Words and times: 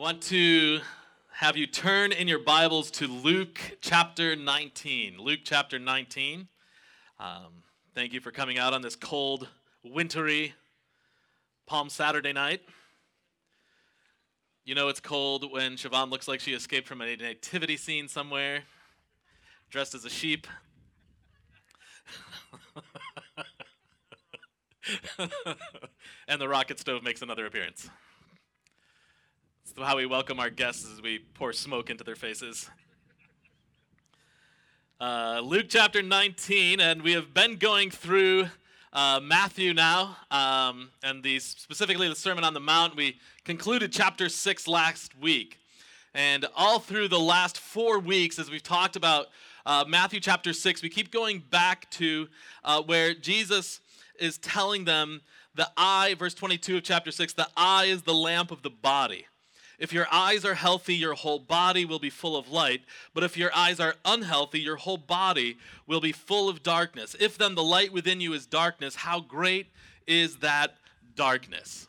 want 0.00 0.22
to 0.22 0.80
have 1.30 1.58
you 1.58 1.66
turn 1.66 2.10
in 2.10 2.26
your 2.26 2.38
Bibles 2.38 2.90
to 2.90 3.06
Luke 3.06 3.60
chapter 3.82 4.34
19. 4.34 5.18
Luke 5.18 5.40
chapter 5.44 5.78
19. 5.78 6.48
Um, 7.18 7.28
thank 7.94 8.14
you 8.14 8.20
for 8.22 8.30
coming 8.30 8.56
out 8.56 8.72
on 8.72 8.80
this 8.80 8.96
cold, 8.96 9.46
wintry 9.84 10.54
Palm 11.66 11.90
Saturday 11.90 12.32
night. 12.32 12.62
You 14.64 14.74
know 14.74 14.88
it's 14.88 15.00
cold 15.00 15.52
when 15.52 15.72
Siobhan 15.72 16.10
looks 16.10 16.26
like 16.26 16.40
she 16.40 16.54
escaped 16.54 16.88
from 16.88 17.02
a 17.02 17.16
nativity 17.16 17.76
scene 17.76 18.08
somewhere, 18.08 18.62
dressed 19.68 19.94
as 19.94 20.06
a 20.06 20.10
sheep. 20.10 20.46
and 26.26 26.40
the 26.40 26.48
rocket 26.48 26.78
stove 26.78 27.02
makes 27.02 27.20
another 27.20 27.44
appearance. 27.44 27.90
It's 29.70 29.78
how 29.86 29.96
we 29.96 30.06
welcome 30.06 30.40
our 30.40 30.50
guests 30.50 30.90
as 30.92 31.00
we 31.00 31.20
pour 31.34 31.52
smoke 31.52 31.90
into 31.90 32.02
their 32.02 32.16
faces. 32.16 32.68
Uh, 35.00 35.40
Luke 35.44 35.66
chapter 35.68 36.02
19, 36.02 36.80
and 36.80 37.02
we 37.02 37.12
have 37.12 37.32
been 37.32 37.54
going 37.54 37.90
through 37.90 38.48
uh, 38.92 39.20
Matthew 39.22 39.72
now, 39.72 40.16
um, 40.32 40.90
and 41.04 41.22
the, 41.22 41.38
specifically 41.38 42.08
the 42.08 42.16
Sermon 42.16 42.42
on 42.42 42.52
the 42.52 42.60
Mount. 42.60 42.96
We 42.96 43.18
concluded 43.44 43.92
chapter 43.92 44.28
6 44.28 44.66
last 44.66 45.16
week. 45.20 45.58
And 46.14 46.46
all 46.56 46.80
through 46.80 47.06
the 47.06 47.20
last 47.20 47.56
four 47.56 48.00
weeks, 48.00 48.40
as 48.40 48.50
we've 48.50 48.64
talked 48.64 48.96
about 48.96 49.26
uh, 49.64 49.84
Matthew 49.86 50.18
chapter 50.18 50.52
6, 50.52 50.82
we 50.82 50.88
keep 50.88 51.12
going 51.12 51.44
back 51.48 51.88
to 51.92 52.28
uh, 52.64 52.82
where 52.82 53.14
Jesus 53.14 53.80
is 54.18 54.36
telling 54.38 54.84
them 54.84 55.20
the 55.54 55.70
eye, 55.76 56.16
verse 56.18 56.34
22 56.34 56.78
of 56.78 56.82
chapter 56.82 57.12
6, 57.12 57.34
the 57.34 57.48
eye 57.56 57.84
is 57.84 58.02
the 58.02 58.14
lamp 58.14 58.50
of 58.50 58.62
the 58.62 58.70
body. 58.70 59.26
If 59.80 59.94
your 59.94 60.06
eyes 60.12 60.44
are 60.44 60.54
healthy, 60.54 60.94
your 60.94 61.14
whole 61.14 61.38
body 61.38 61.86
will 61.86 61.98
be 61.98 62.10
full 62.10 62.36
of 62.36 62.50
light. 62.50 62.82
But 63.14 63.24
if 63.24 63.38
your 63.38 63.50
eyes 63.56 63.80
are 63.80 63.94
unhealthy, 64.04 64.60
your 64.60 64.76
whole 64.76 64.98
body 64.98 65.56
will 65.86 66.02
be 66.02 66.12
full 66.12 66.50
of 66.50 66.62
darkness. 66.62 67.16
If 67.18 67.38
then 67.38 67.54
the 67.54 67.64
light 67.64 67.90
within 67.90 68.20
you 68.20 68.34
is 68.34 68.44
darkness, 68.44 68.94
how 68.94 69.20
great 69.20 69.68
is 70.06 70.36
that 70.36 70.74
darkness? 71.16 71.88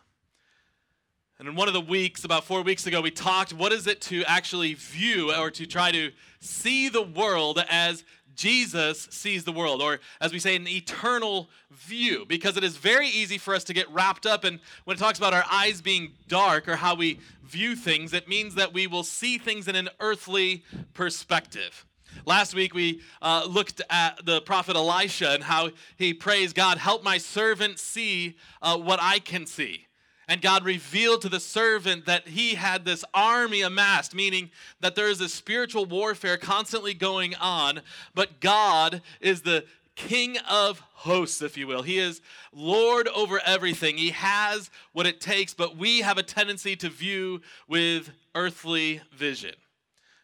And 1.37 1.49
in 1.49 1.55
one 1.55 1.67
of 1.67 1.73
the 1.73 1.81
weeks, 1.81 2.23
about 2.23 2.45
four 2.45 2.61
weeks 2.61 2.87
ago, 2.87 3.01
we 3.01 3.11
talked 3.11 3.51
what 3.51 3.73
is 3.73 3.87
it 3.87 3.99
to 4.01 4.23
actually 4.23 4.75
view 4.75 5.35
or 5.35 5.51
to 5.51 5.65
try 5.65 5.91
to 5.91 6.11
see 6.39 6.87
the 6.87 7.01
world 7.01 7.61
as 7.69 8.05
Jesus 8.35 9.07
sees 9.11 9.43
the 9.43 9.51
world, 9.51 9.81
or 9.81 9.99
as 10.19 10.31
we 10.31 10.39
say, 10.39 10.55
an 10.55 10.67
eternal 10.67 11.49
view, 11.69 12.25
because 12.27 12.57
it 12.57 12.63
is 12.63 12.77
very 12.77 13.07
easy 13.07 13.37
for 13.37 13.53
us 13.55 13.63
to 13.65 13.73
get 13.73 13.89
wrapped 13.91 14.25
up 14.25 14.45
in 14.45 14.59
when 14.85 14.97
it 14.97 14.99
talks 14.99 15.17
about 15.17 15.33
our 15.33 15.45
eyes 15.51 15.81
being 15.81 16.13
dark 16.27 16.67
or 16.67 16.75
how 16.75 16.95
we 16.95 17.19
view 17.43 17.75
things, 17.75 18.13
it 18.13 18.27
means 18.27 18.55
that 18.55 18.73
we 18.73 18.87
will 18.87 19.03
see 19.03 19.37
things 19.37 19.67
in 19.67 19.75
an 19.75 19.89
earthly 19.99 20.63
perspective. 20.93 21.85
Last 22.25 22.53
week 22.53 22.73
we 22.73 23.01
uh, 23.21 23.47
looked 23.49 23.81
at 23.89 24.25
the 24.25 24.41
prophet 24.41 24.75
Elisha 24.75 25.31
and 25.31 25.43
how 25.43 25.71
he 25.97 26.13
prays, 26.13 26.53
God, 26.53 26.77
help 26.77 27.03
my 27.03 27.17
servant 27.17 27.79
see 27.79 28.37
uh, 28.61 28.77
what 28.77 28.99
I 29.01 29.19
can 29.19 29.45
see. 29.45 29.87
And 30.31 30.41
God 30.41 30.63
revealed 30.63 31.23
to 31.23 31.29
the 31.29 31.41
servant 31.41 32.05
that 32.05 32.29
he 32.29 32.55
had 32.55 32.85
this 32.85 33.03
army 33.13 33.63
amassed, 33.63 34.15
meaning 34.15 34.49
that 34.79 34.95
there 34.95 35.09
is 35.09 35.19
a 35.19 35.27
spiritual 35.27 35.85
warfare 35.85 36.37
constantly 36.37 36.93
going 36.93 37.35
on, 37.35 37.81
but 38.15 38.39
God 38.39 39.01
is 39.19 39.41
the 39.41 39.65
king 39.97 40.37
of 40.49 40.79
hosts, 40.93 41.41
if 41.41 41.57
you 41.57 41.67
will. 41.67 41.81
He 41.81 41.99
is 41.99 42.21
Lord 42.53 43.09
over 43.09 43.41
everything. 43.45 43.97
He 43.97 44.11
has 44.11 44.69
what 44.93 45.05
it 45.05 45.19
takes, 45.19 45.53
but 45.53 45.75
we 45.75 45.99
have 45.99 46.17
a 46.17 46.23
tendency 46.23 46.77
to 46.77 46.87
view 46.87 47.41
with 47.67 48.11
earthly 48.33 49.01
vision. 49.11 49.55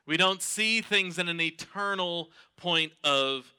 We 0.05 0.15
don't 0.15 0.41
see 0.41 0.79
things 0.79 1.19
in 1.19 1.27
an 1.27 1.41
eternal 1.41 2.31
point 2.55 2.93
of 3.03 3.53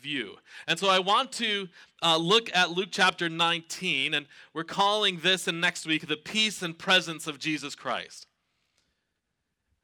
view. 0.00 0.36
And 0.66 0.78
so 0.78 0.88
I 0.88 0.98
want 0.98 1.32
to 1.32 1.68
uh, 2.02 2.16
look 2.16 2.50
at 2.54 2.70
Luke 2.70 2.88
chapter 2.90 3.28
19, 3.28 4.14
and 4.14 4.26
we're 4.52 4.64
calling 4.64 5.20
this 5.22 5.48
and 5.48 5.60
next 5.60 5.86
week 5.86 6.06
the 6.06 6.16
peace 6.16 6.62
and 6.62 6.78
presence 6.78 7.26
of 7.26 7.38
Jesus 7.38 7.74
Christ. 7.74 8.26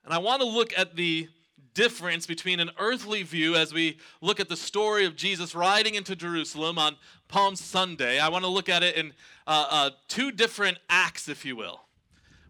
And 0.05 0.13
I 0.13 0.19
want 0.19 0.43
to 0.43 0.49
look 0.49 0.77
at 0.79 0.97
the 0.97 1.29
difference 1.75 2.27
between 2.27 2.61
an 2.61 2.71
earthly 2.79 3.23
view 3.23 3.57
as 3.57 3.75
we 3.75 3.99
look 4.21 4.39
at 4.39 4.49
the 4.49 4.57
story 4.57 5.05
of 5.05 5.17
Jesus 5.17 5.55
riding 5.55 5.95
into 5.95 6.15
Jerusalem 6.15 6.79
on 6.79 6.97
Palm 7.29 7.57
Sunday. 7.57 8.21
I 8.21 8.29
want 8.29 8.45
to 8.45 8.51
look 8.51 8.69
at 8.69 8.83
it 8.83 8.97
in 8.97 9.13
uh, 9.47 9.67
uh, 9.71 9.91
two 10.09 10.31
different 10.31 10.79
acts, 10.89 11.29
if 11.29 11.45
you 11.45 11.57
will, 11.57 11.81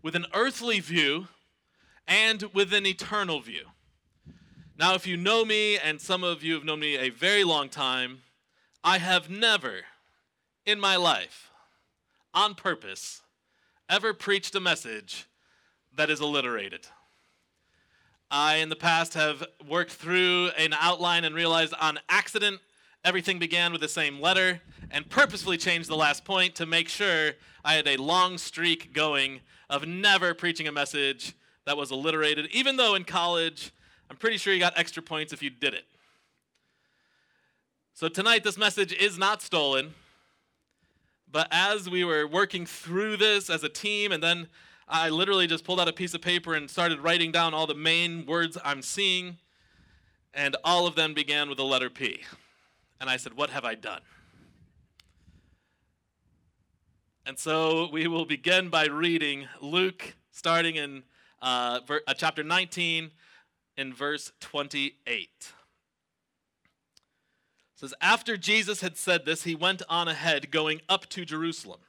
with 0.03 0.15
an 0.15 0.27
earthly 0.35 0.81
view 0.81 1.29
and 2.07 2.43
with 2.53 2.73
an 2.75 2.87
eternal 2.87 3.41
view. 3.41 3.67
Now, 4.77 4.95
if 4.95 5.07
you 5.07 5.17
know 5.17 5.45
me, 5.45 5.79
and 5.79 6.01
some 6.01 6.25
of 6.25 6.43
you 6.43 6.55
have 6.55 6.65
known 6.65 6.81
me 6.81 6.97
a 6.97 7.09
very 7.09 7.45
long 7.45 7.69
time, 7.69 8.23
I 8.83 8.99
have 8.99 9.31
never 9.31 9.83
in 10.67 10.81
my 10.81 10.97
life, 10.97 11.53
on 12.33 12.57
purpose, 12.57 13.23
ever 13.89 14.13
preached 14.13 14.53
a 14.57 14.61
message 14.61 15.27
that 15.97 16.11
is 16.11 16.21
alliterated. 16.21 16.89
I, 18.33 18.57
in 18.57 18.69
the 18.69 18.75
past, 18.75 19.15
have 19.15 19.47
worked 19.69 19.93
through 19.93 20.49
an 20.59 20.75
outline 20.81 21.25
and 21.25 21.37
realized 21.37 21.75
on 21.81 22.01
accident 22.09 22.59
everything 23.05 23.39
began 23.39 23.71
with 23.71 23.81
the 23.81 23.87
same 23.87 24.21
letter 24.21 24.61
and 24.91 25.09
purposefully 25.09 25.57
changed 25.57 25.89
the 25.89 25.97
last 25.97 26.25
point 26.25 26.57
to 26.57 26.67
make 26.67 26.89
sure 26.89 27.33
I 27.65 27.75
had 27.75 27.87
a 27.87 27.97
long 27.97 28.39
streak 28.39 28.93
going 28.93 29.41
of 29.71 29.87
never 29.87 30.35
preaching 30.35 30.67
a 30.67 30.73
message 30.73 31.35
that 31.65 31.77
was 31.77 31.93
alliterated, 31.93 32.49
even 32.51 32.77
though 32.77 32.97
in 32.97 33.05
college 33.05 33.71
I'm 34.11 34.17
pretty 34.17 34.37
sure 34.37 34.53
you 34.53 34.61
got 34.61 34.79
extra 34.79 35.03
points 35.03 35.33
if 35.33 35.43
you 35.43 35.51
did 35.51 35.75
it. 35.75 35.85
So 37.95 38.09
tonight, 38.09 38.45
this 38.45 38.59
message 38.59 38.93
is 38.93 39.19
not 39.19 39.41
stolen. 39.43 39.95
But 41.31 41.49
as 41.51 41.91
we 41.91 42.05
were 42.05 42.27
working 42.27 42.65
through 42.65 43.17
this 43.17 43.51
as 43.51 43.65
a 43.65 43.69
team, 43.69 44.13
and 44.13 44.23
then 44.23 44.49
I 44.89 45.09
literally 45.09 45.47
just 45.47 45.65
pulled 45.65 45.81
out 45.81 45.89
a 45.89 45.93
piece 45.93 46.15
of 46.15 46.21
paper 46.21 46.55
and 46.55 46.71
started 46.71 47.01
writing 47.01 47.33
down 47.33 47.55
all 47.55 47.67
the 47.67 47.75
main 47.75 48.27
words 48.27 48.57
I'm 48.65 48.83
seeing, 48.83 49.39
and 50.33 50.57
all 50.63 50.87
of 50.87 50.95
them 50.95 51.15
began 51.15 51.49
with 51.49 51.59
the 51.59 51.65
letter 51.65 51.91
P. 51.91 52.23
And 53.01 53.11
I 53.11 53.17
said, 53.17 53.35
What 53.35 53.51
have 53.51 53.65
I 53.65 53.75
done? 53.75 54.01
And 57.27 57.39
so 57.39 57.89
we 57.91 58.07
will 58.07 58.27
begin 58.27 58.69
by 58.69 58.87
reading 58.87 59.49
Luke, 59.61 60.15
starting 60.31 60.77
in 60.77 61.03
uh, 61.41 61.81
uh, 62.07 62.15
chapter 62.15 62.45
19, 62.45 63.11
in 63.77 63.93
verse 63.93 64.33
28. 64.41 64.97
It 65.05 65.51
says, 67.75 67.95
After 68.01 68.37
Jesus 68.37 68.81
had 68.81 68.97
said 68.97 69.25
this, 69.25 69.45
he 69.45 69.55
went 69.55 69.83
on 69.89 70.09
ahead, 70.09 70.51
going 70.51 70.81
up 70.89 71.09
to 71.11 71.25
Jerusalem. 71.25 71.81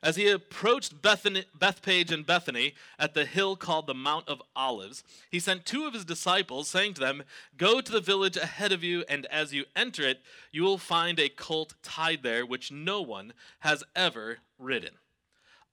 As 0.00 0.14
he 0.14 0.28
approached 0.28 1.02
Bethany, 1.02 1.44
Bethphage 1.58 2.12
and 2.12 2.24
Bethany 2.24 2.74
at 2.98 3.14
the 3.14 3.24
hill 3.24 3.56
called 3.56 3.88
the 3.88 3.94
Mount 3.94 4.28
of 4.28 4.40
Olives, 4.54 5.02
he 5.28 5.40
sent 5.40 5.66
two 5.66 5.86
of 5.86 5.94
his 5.94 6.04
disciples, 6.04 6.68
saying 6.68 6.94
to 6.94 7.00
them, 7.00 7.24
Go 7.56 7.80
to 7.80 7.92
the 7.92 8.00
village 8.00 8.36
ahead 8.36 8.70
of 8.70 8.84
you, 8.84 9.04
and 9.08 9.26
as 9.26 9.52
you 9.52 9.64
enter 9.74 10.02
it, 10.02 10.20
you 10.52 10.62
will 10.62 10.78
find 10.78 11.18
a 11.18 11.28
colt 11.28 11.74
tied 11.82 12.22
there, 12.22 12.46
which 12.46 12.70
no 12.70 13.02
one 13.02 13.32
has 13.60 13.82
ever 13.96 14.38
ridden. 14.56 14.94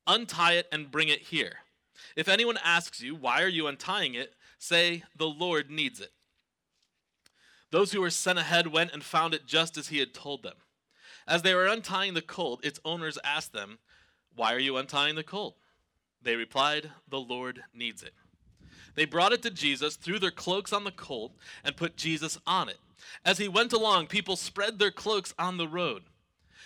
Untie 0.07 0.53
it 0.53 0.67
and 0.71 0.91
bring 0.91 1.09
it 1.09 1.21
here. 1.21 1.57
If 2.15 2.27
anyone 2.27 2.57
asks 2.63 3.01
you, 3.01 3.13
Why 3.13 3.43
are 3.43 3.47
you 3.47 3.67
untying 3.67 4.15
it? 4.15 4.33
Say, 4.65 5.03
The 5.15 5.27
Lord 5.27 5.69
needs 5.69 5.99
it. 5.99 6.11
Those 7.71 7.91
who 7.91 8.01
were 8.01 8.09
sent 8.09 8.39
ahead 8.39 8.67
went 8.67 8.93
and 8.93 9.03
found 9.03 9.33
it 9.33 9.45
just 9.45 9.77
as 9.77 9.89
he 9.89 9.99
had 9.99 10.13
told 10.13 10.43
them. 10.43 10.55
As 11.27 11.41
they 11.41 11.53
were 11.53 11.67
untying 11.67 12.13
the 12.13 12.21
colt, 12.21 12.63
its 12.63 12.79
owners 12.85 13.17
asked 13.23 13.53
them, 13.53 13.79
Why 14.35 14.53
are 14.53 14.59
you 14.59 14.77
untying 14.77 15.15
the 15.15 15.23
colt? 15.23 15.57
They 16.21 16.35
replied, 16.35 16.91
The 17.09 17.19
Lord 17.19 17.63
needs 17.73 18.03
it. 18.03 18.13
They 18.95 19.05
brought 19.05 19.33
it 19.33 19.41
to 19.43 19.51
Jesus, 19.51 19.95
threw 19.95 20.19
their 20.19 20.31
cloaks 20.31 20.71
on 20.71 20.83
the 20.83 20.91
colt, 20.91 21.33
and 21.63 21.75
put 21.75 21.97
Jesus 21.97 22.37
on 22.47 22.69
it. 22.69 22.77
As 23.25 23.37
he 23.37 23.47
went 23.47 23.73
along, 23.73 24.07
people 24.07 24.35
spread 24.35 24.79
their 24.79 24.91
cloaks 24.91 25.33
on 25.37 25.57
the 25.57 25.67
road. 25.67 26.03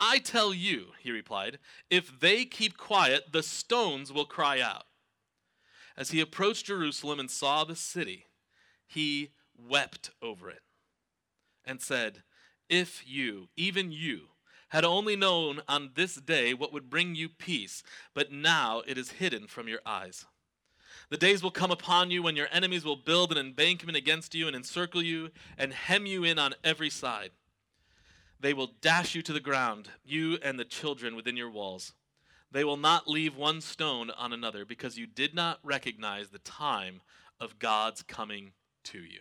I 0.00 0.18
tell 0.18 0.54
you, 0.54 0.88
he 1.00 1.10
replied, 1.10 1.58
if 1.90 2.20
they 2.20 2.44
keep 2.44 2.76
quiet, 2.76 3.32
the 3.32 3.42
stones 3.42 4.12
will 4.12 4.24
cry 4.24 4.60
out. 4.60 4.84
As 5.96 6.12
he 6.12 6.20
approached 6.20 6.66
Jerusalem 6.66 7.18
and 7.18 7.30
saw 7.30 7.64
the 7.64 7.74
city, 7.74 8.26
he 8.86 9.30
wept 9.58 10.10
over 10.22 10.48
it 10.48 10.62
and 11.64 11.80
said, 11.80 12.22
If 12.68 13.02
you, 13.06 13.48
even 13.56 13.90
you, 13.90 14.28
had 14.68 14.84
only 14.84 15.16
known 15.16 15.60
on 15.66 15.90
this 15.94 16.14
day 16.14 16.54
what 16.54 16.72
would 16.72 16.90
bring 16.90 17.14
you 17.14 17.28
peace, 17.28 17.82
but 18.14 18.30
now 18.30 18.82
it 18.86 18.98
is 18.98 19.12
hidden 19.12 19.46
from 19.46 19.66
your 19.66 19.80
eyes. 19.84 20.26
The 21.10 21.16
days 21.16 21.42
will 21.42 21.50
come 21.50 21.70
upon 21.70 22.10
you 22.10 22.22
when 22.22 22.36
your 22.36 22.48
enemies 22.52 22.84
will 22.84 22.96
build 22.96 23.32
an 23.32 23.38
embankment 23.38 23.96
against 23.96 24.34
you 24.34 24.46
and 24.46 24.54
encircle 24.54 25.02
you 25.02 25.30
and 25.56 25.72
hem 25.72 26.06
you 26.06 26.22
in 26.22 26.38
on 26.38 26.54
every 26.62 26.90
side. 26.90 27.30
They 28.40 28.54
will 28.54 28.70
dash 28.80 29.14
you 29.14 29.22
to 29.22 29.32
the 29.32 29.40
ground, 29.40 29.88
you 30.04 30.38
and 30.42 30.58
the 30.58 30.64
children 30.64 31.16
within 31.16 31.36
your 31.36 31.50
walls. 31.50 31.92
They 32.50 32.64
will 32.64 32.76
not 32.76 33.08
leave 33.08 33.36
one 33.36 33.60
stone 33.60 34.10
on 34.10 34.32
another 34.32 34.64
because 34.64 34.96
you 34.96 35.06
did 35.06 35.34
not 35.34 35.58
recognize 35.62 36.28
the 36.28 36.38
time 36.38 37.00
of 37.40 37.58
God's 37.58 38.02
coming 38.02 38.52
to 38.84 38.98
you. 38.98 39.20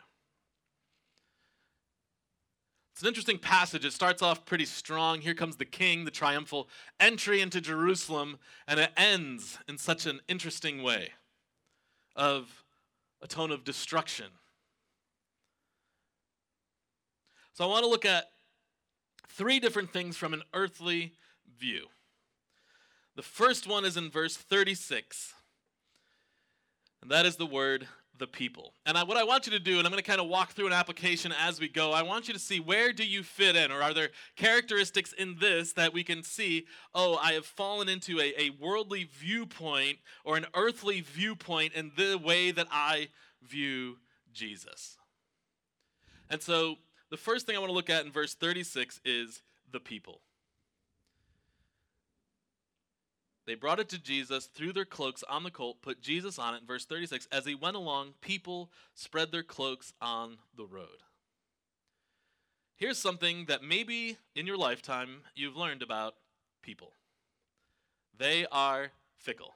It's 2.94 3.04
an 3.04 3.10
interesting 3.10 3.38
passage. 3.38 3.86
It 3.86 3.94
starts 3.94 4.24
off 4.24 4.46
pretty 4.46 4.66
strong. 4.66 5.22
Here 5.22 5.36
comes 5.36 5.58
the 5.58 5.66
king, 5.66 6.06
the 6.06 6.10
triumphal 6.10 6.68
entry 7.00 7.42
into 7.42 7.62
Jerusalem, 7.62 8.40
and 8.68 8.80
it 8.80 8.92
ends 8.98 9.60
in 9.68 9.78
such 9.78 10.08
an 10.08 10.22
interesting 10.28 10.82
way 10.82 11.10
of 12.16 12.64
a 13.22 13.28
tone 13.28 13.52
of 13.52 13.64
destruction. 13.64 14.28
So 17.54 17.66
I 17.66 17.68
want 17.68 17.84
to 17.84 17.90
look 17.90 18.06
at 18.06 18.32
three 19.38 19.60
different 19.60 19.94
things 19.94 20.18
from 20.18 20.34
an 20.34 20.42
earthly 20.54 21.14
view. 21.60 21.86
The 23.16 23.22
first 23.22 23.68
one 23.68 23.86
is 23.86 23.96
in 23.96 24.10
verse 24.10 24.36
36, 24.36 25.34
and 27.02 27.12
that 27.12 27.26
is 27.26 27.36
the 27.36 27.46
word 27.46 27.88
the 28.18 28.28
people. 28.28 28.74
And 28.86 28.98
I, 28.98 29.04
what 29.04 29.18
I 29.18 29.24
want 29.24 29.46
you 29.46 29.52
to 29.52 29.60
do, 29.60 29.78
and 29.78 29.86
I'm 29.86 29.92
going 29.92 30.04
to 30.04 30.08
kind 30.08 30.20
of 30.20 30.28
walk 30.28 30.52
through 30.52 30.68
an 30.68 30.74
application 30.74 31.32
as 31.40 31.60
we 31.60 31.68
go, 31.68 31.92
I 31.92 32.02
want 32.02 32.28
you 32.28 32.34
to 32.34 32.40
see 32.40 32.60
where 32.60 32.92
do 32.92 33.06
you 33.06 33.22
fit 33.22 33.56
in, 33.56 33.72
or 33.72 33.82
are 33.82 33.94
there 33.94 34.10
characteristics 34.36 35.14
in 35.14 35.38
this 35.40 35.74
that 35.74 35.94
we 35.94 36.04
can 36.04 36.24
see, 36.24 36.66
oh, 36.96 37.20
I 37.22 37.34
have 37.34 37.46
fallen 37.46 37.90
into 37.90 38.20
a, 38.20 38.34
a 38.42 38.50
worldly 38.60 39.04
viewpoint 39.04 40.00
or 40.24 40.38
an 40.38 40.48
earthly 40.56 41.02
viewpoint 41.02 41.74
in 41.74 41.92
the 41.96 42.18
way 42.18 42.52
that 42.52 42.68
I 42.72 43.10
view 43.42 43.98
Jesus. 44.34 44.98
And 46.30 46.42
so 46.42 46.78
the 47.10 47.18
first 47.18 47.46
thing 47.46 47.56
I 47.56 47.60
want 47.60 47.70
to 47.70 47.76
look 47.76 47.90
at 47.90 48.06
in 48.06 48.12
verse 48.12 48.34
36 48.34 49.02
is 49.06 49.42
the 49.72 49.80
people. 49.80 50.22
They 53.46 53.56
brought 53.56 53.80
it 53.80 53.88
to 53.90 53.98
Jesus, 53.98 54.46
threw 54.46 54.74
their 54.74 54.86
cloaks 54.86 55.24
on 55.30 55.44
the 55.44 55.52
colt, 55.52 55.82
put 55.82 56.02
Jesus 56.02 56.38
on 56.38 56.54
it. 56.54 56.62
In 56.62 56.68
verse 56.68 56.86
36, 56.86 57.28
as 57.32 57.46
he 57.46 57.56
went 57.56 57.78
along, 57.78 58.16
people 58.20 58.70
spread 58.94 59.32
their 59.32 59.44
cloaks 59.44 59.94
on 60.02 60.38
the 60.58 60.66
road. 60.66 61.04
Here's 62.76 63.00
something 63.00 63.46
that 63.46 63.64
maybe 63.64 64.18
in 64.36 64.46
your 64.46 64.58
lifetime 64.58 65.22
you've 65.34 65.56
learned 65.56 65.82
about 65.82 66.16
people 66.62 66.92
they 68.18 68.46
are 68.52 68.92
fickle. 69.20 69.56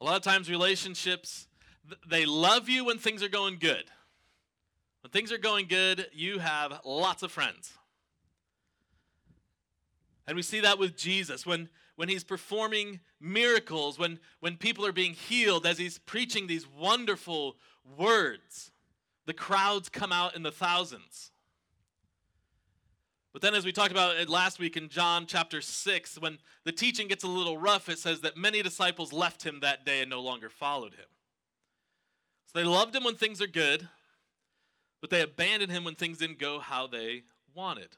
A 0.00 0.04
lot 0.04 0.16
of 0.16 0.22
times, 0.22 0.48
relationships, 0.48 1.48
they 2.08 2.24
love 2.24 2.68
you 2.68 2.84
when 2.84 2.98
things 2.98 3.22
are 3.22 3.28
going 3.28 3.58
good. 3.58 3.84
When 5.04 5.10
things 5.10 5.30
are 5.30 5.38
going 5.38 5.66
good, 5.68 6.08
you 6.12 6.40
have 6.40 6.80
lots 6.84 7.22
of 7.22 7.30
friends. 7.30 7.74
And 10.26 10.34
we 10.34 10.42
see 10.42 10.60
that 10.60 10.80
with 10.80 10.96
Jesus. 10.96 11.44
When 11.44 11.68
when 11.96 12.08
he's 12.08 12.24
performing 12.24 13.00
miracles, 13.20 13.98
when, 13.98 14.18
when 14.40 14.56
people 14.56 14.84
are 14.84 14.92
being 14.92 15.12
healed, 15.12 15.66
as 15.66 15.78
he's 15.78 15.98
preaching 15.98 16.46
these 16.46 16.66
wonderful 16.66 17.56
words, 17.96 18.70
the 19.26 19.32
crowds 19.32 19.88
come 19.88 20.12
out 20.12 20.34
in 20.34 20.42
the 20.42 20.50
thousands. 20.50 21.30
But 23.32 23.42
then, 23.42 23.54
as 23.54 23.64
we 23.64 23.72
talked 23.72 23.90
about 23.90 24.16
it 24.16 24.28
last 24.28 24.58
week 24.60 24.76
in 24.76 24.88
John 24.88 25.26
chapter 25.26 25.60
6, 25.60 26.18
when 26.20 26.38
the 26.64 26.72
teaching 26.72 27.08
gets 27.08 27.24
a 27.24 27.28
little 27.28 27.58
rough, 27.58 27.88
it 27.88 27.98
says 27.98 28.20
that 28.20 28.36
many 28.36 28.62
disciples 28.62 29.12
left 29.12 29.44
him 29.44 29.60
that 29.60 29.84
day 29.84 30.00
and 30.00 30.10
no 30.10 30.20
longer 30.20 30.48
followed 30.48 30.94
him. 30.94 31.06
So 32.46 32.58
they 32.58 32.64
loved 32.64 32.94
him 32.94 33.02
when 33.02 33.16
things 33.16 33.42
are 33.42 33.48
good, 33.48 33.88
but 35.04 35.10
they 35.10 35.20
abandoned 35.20 35.70
him 35.70 35.84
when 35.84 35.94
things 35.94 36.16
didn't 36.16 36.38
go 36.38 36.60
how 36.60 36.86
they 36.86 37.24
wanted. 37.54 37.88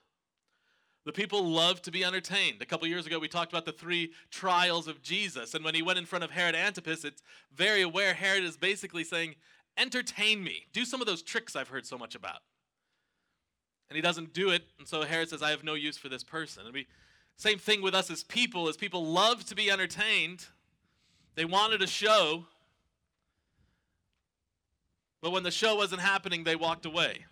The 1.05 1.13
people 1.13 1.49
love 1.49 1.81
to 1.83 1.93
be 1.93 2.05
entertained. 2.05 2.61
A 2.61 2.67
couple 2.67 2.89
years 2.89 3.07
ago, 3.07 3.21
we 3.21 3.29
talked 3.29 3.53
about 3.53 3.65
the 3.65 3.71
three 3.71 4.11
trials 4.33 4.89
of 4.89 5.03
Jesus. 5.03 5.55
And 5.55 5.65
when 5.65 5.77
he 5.77 5.83
went 5.83 6.01
in 6.01 6.05
front 6.05 6.25
of 6.25 6.33
Herod 6.33 6.57
Antipas, 6.57 7.05
it's 7.05 7.23
very 7.55 7.83
aware 7.83 8.13
Herod 8.13 8.43
is 8.43 8.57
basically 8.57 9.05
saying, 9.05 9.37
Entertain 9.79 10.43
me. 10.43 10.67
Do 10.73 10.85
some 10.85 11.01
of 11.01 11.07
those 11.07 11.23
tricks 11.23 11.55
I've 11.55 11.69
heard 11.69 11.87
so 11.87 11.97
much 11.97 12.17
about. 12.17 12.41
And 13.89 13.95
he 13.95 14.03
doesn't 14.03 14.33
do 14.33 14.51
it. 14.51 14.65
And 14.81 14.89
so 14.89 15.03
Herod 15.03 15.29
says, 15.29 15.45
I 15.45 15.51
have 15.51 15.63
no 15.63 15.75
use 15.75 15.97
for 15.97 16.09
this 16.09 16.25
person. 16.25 16.65
And 16.65 16.75
we, 16.75 16.89
same 17.37 17.61
thing 17.61 17.83
with 17.83 17.95
us 17.95 18.11
as 18.11 18.25
people, 18.25 18.69
as 18.69 18.77
people 18.77 19.07
love 19.07 19.45
to 19.45 19.55
be 19.55 19.71
entertained. 19.71 20.47
They 21.37 21.45
wanted 21.45 21.83
a 21.83 21.87
show. 21.87 22.47
But 25.27 25.33
when 25.33 25.43
the 25.43 25.51
show 25.51 25.75
wasn't 25.75 26.03
happening, 26.03 26.45
they 26.45 26.55
walked 26.55 26.87
away. 26.87 27.25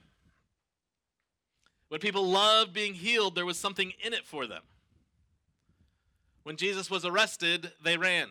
When 1.90 2.00
people 2.00 2.26
loved 2.26 2.72
being 2.72 2.92
healed, 2.92 3.36
there 3.36 3.46
was 3.46 3.56
something 3.56 3.92
in 4.04 4.12
it 4.12 4.26
for 4.26 4.48
them. 4.48 4.62
When 6.42 6.56
Jesus 6.56 6.90
was 6.90 7.04
arrested, 7.04 7.70
they 7.84 7.96
ran. 7.96 8.30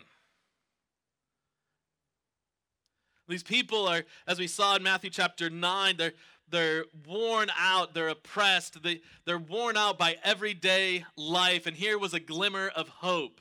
These 3.29 3.43
people 3.43 3.87
are, 3.87 4.03
as 4.27 4.37
we 4.37 4.47
saw 4.47 4.75
in 4.75 4.83
Matthew 4.83 5.09
chapter 5.09 5.49
9, 5.49 5.95
they're, 5.95 6.13
they're 6.49 6.83
worn 7.07 7.49
out, 7.57 7.93
they're 7.93 8.09
oppressed, 8.09 8.83
they, 8.83 8.99
they're 9.23 9.37
worn 9.37 9.77
out 9.77 9.97
by 9.97 10.17
everyday 10.25 11.05
life. 11.15 11.67
And 11.67 11.77
here 11.77 11.97
was 11.97 12.13
a 12.13 12.19
glimmer 12.19 12.67
of 12.67 12.89
hope 12.89 13.39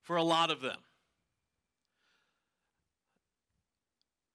for 0.00 0.16
a 0.16 0.22
lot 0.22 0.50
of 0.50 0.62
them. 0.62 0.78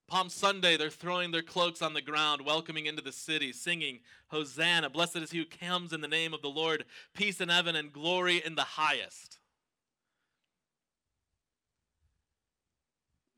Palm 0.10 0.30
Sunday, 0.30 0.76
they're 0.76 0.90
throwing 0.90 1.32
their 1.32 1.44
cloaks 1.44 1.82
on 1.82 1.94
the 1.94 2.02
ground, 2.02 2.42
welcoming 2.46 2.88
into 2.88 3.02
the 3.02 3.12
city, 3.12 3.54
singing, 3.54 4.00
Hosanna, 4.28 4.90
blessed 4.90 5.18
is 5.18 5.32
he 5.32 5.38
who 5.38 5.46
comes 5.46 5.94
in 5.94 6.02
the 6.02 6.08
name 6.08 6.34
of 6.34 6.42
the 6.42 6.50
Lord, 6.50 6.86
peace 7.14 7.40
in 7.40 7.50
heaven 7.50 7.76
and 7.76 7.94
glory 7.94 8.42
in 8.44 8.56
the 8.56 8.64
highest. 8.64 9.38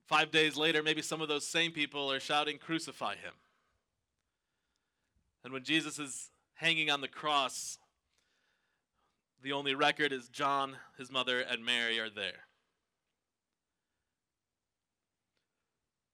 Five 0.07 0.31
days 0.31 0.57
later, 0.57 0.81
maybe 0.81 1.01
some 1.01 1.21
of 1.21 1.27
those 1.27 1.47
same 1.47 1.71
people 1.71 2.11
are 2.11 2.19
shouting, 2.19 2.57
Crucify 2.57 3.15
him. 3.15 3.33
And 5.43 5.53
when 5.53 5.63
Jesus 5.63 5.99
is 5.99 6.29
hanging 6.55 6.89
on 6.89 7.01
the 7.01 7.07
cross, 7.07 7.77
the 9.41 9.53
only 9.53 9.73
record 9.73 10.11
is 10.11 10.29
John, 10.29 10.75
his 10.97 11.11
mother, 11.11 11.39
and 11.39 11.65
Mary 11.65 11.99
are 11.99 12.09
there. 12.09 12.45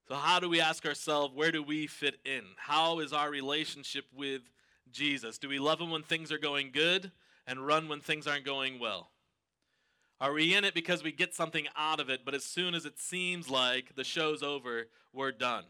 So, 0.08 0.16
how 0.16 0.40
do 0.40 0.48
we 0.48 0.62
ask 0.62 0.86
ourselves, 0.86 1.36
where 1.36 1.52
do 1.52 1.62
we 1.62 1.86
fit 1.86 2.16
in? 2.24 2.44
How 2.56 3.00
is 3.00 3.12
our 3.12 3.30
relationship 3.30 4.06
with 4.16 4.42
Jesus? 4.92 5.38
Do 5.38 5.50
we 5.50 5.60
love 5.60 5.82
Him 5.82 5.92
when 5.92 6.04
things 6.04 6.32
are 6.32 6.38
going 6.38 6.72
good 6.72 7.12
and 7.46 7.66
run 7.66 7.90
when 7.90 8.00
things 8.00 8.26
aren't 8.26 8.46
going 8.46 8.80
well? 8.80 9.10
Are 10.20 10.34
we 10.34 10.56
in 10.56 10.64
it 10.64 10.74
because 10.74 11.04
we 11.04 11.12
get 11.12 11.36
something 11.36 11.68
out 11.76 12.00
of 12.00 12.10
it, 12.10 12.22
but 12.26 12.34
as 12.34 12.44
soon 12.44 12.74
as 12.74 12.86
it 12.86 12.98
seems 12.98 13.50
like 13.50 13.96
the 13.96 14.04
show's 14.04 14.42
over, 14.42 14.88
we're 15.14 15.32
done? 15.32 15.66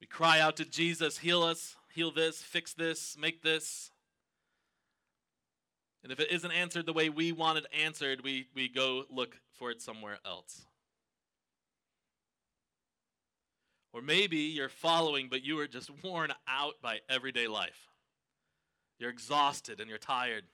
We 0.00 0.06
cry 0.06 0.40
out 0.40 0.56
to 0.56 0.64
Jesus, 0.64 1.18
heal 1.18 1.42
us, 1.42 1.76
heal 1.92 2.10
this, 2.10 2.40
fix 2.40 2.72
this, 2.72 3.16
make 3.18 3.42
this. 3.42 3.91
And 6.02 6.10
if 6.10 6.18
it 6.18 6.32
isn't 6.32 6.50
answered 6.50 6.86
the 6.86 6.92
way 6.92 7.08
we 7.08 7.32
want 7.32 7.58
it 7.58 7.66
answered, 7.80 8.22
we, 8.24 8.46
we 8.54 8.68
go 8.68 9.04
look 9.08 9.36
for 9.52 9.70
it 9.70 9.80
somewhere 9.80 10.18
else. 10.26 10.66
Or 13.92 14.00
maybe 14.00 14.38
you're 14.38 14.68
following, 14.68 15.28
but 15.28 15.44
you 15.44 15.58
are 15.60 15.66
just 15.66 15.90
worn 16.02 16.32
out 16.48 16.74
by 16.82 17.00
everyday 17.08 17.46
life. 17.46 17.88
You're 18.98 19.10
exhausted 19.10 19.80
and 19.80 19.88
you're 19.88 19.98
tired. 19.98 20.44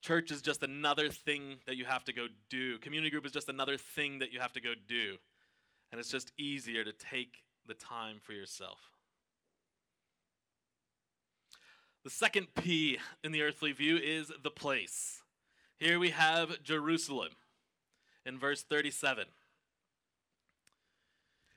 Church 0.00 0.30
is 0.30 0.40
just 0.40 0.62
another 0.62 1.10
thing 1.10 1.56
that 1.66 1.76
you 1.76 1.84
have 1.84 2.04
to 2.04 2.12
go 2.12 2.26
do. 2.48 2.78
Community 2.78 3.10
group 3.10 3.26
is 3.26 3.32
just 3.32 3.48
another 3.48 3.76
thing 3.76 4.20
that 4.20 4.32
you 4.32 4.40
have 4.40 4.52
to 4.52 4.60
go 4.60 4.72
do. 4.88 5.16
And 5.90 6.00
it's 6.00 6.10
just 6.10 6.32
easier 6.38 6.84
to 6.84 6.92
take 6.92 7.42
the 7.66 7.74
time 7.74 8.18
for 8.20 8.32
yourself. 8.32 8.78
The 12.06 12.10
second 12.10 12.54
P 12.54 12.98
in 13.24 13.32
the 13.32 13.42
earthly 13.42 13.72
view 13.72 13.96
is 13.96 14.30
the 14.40 14.48
place. 14.48 15.24
Here 15.76 15.98
we 15.98 16.10
have 16.10 16.62
Jerusalem 16.62 17.30
in 18.24 18.38
verse 18.38 18.62
37. 18.62 19.24
It 19.24 19.28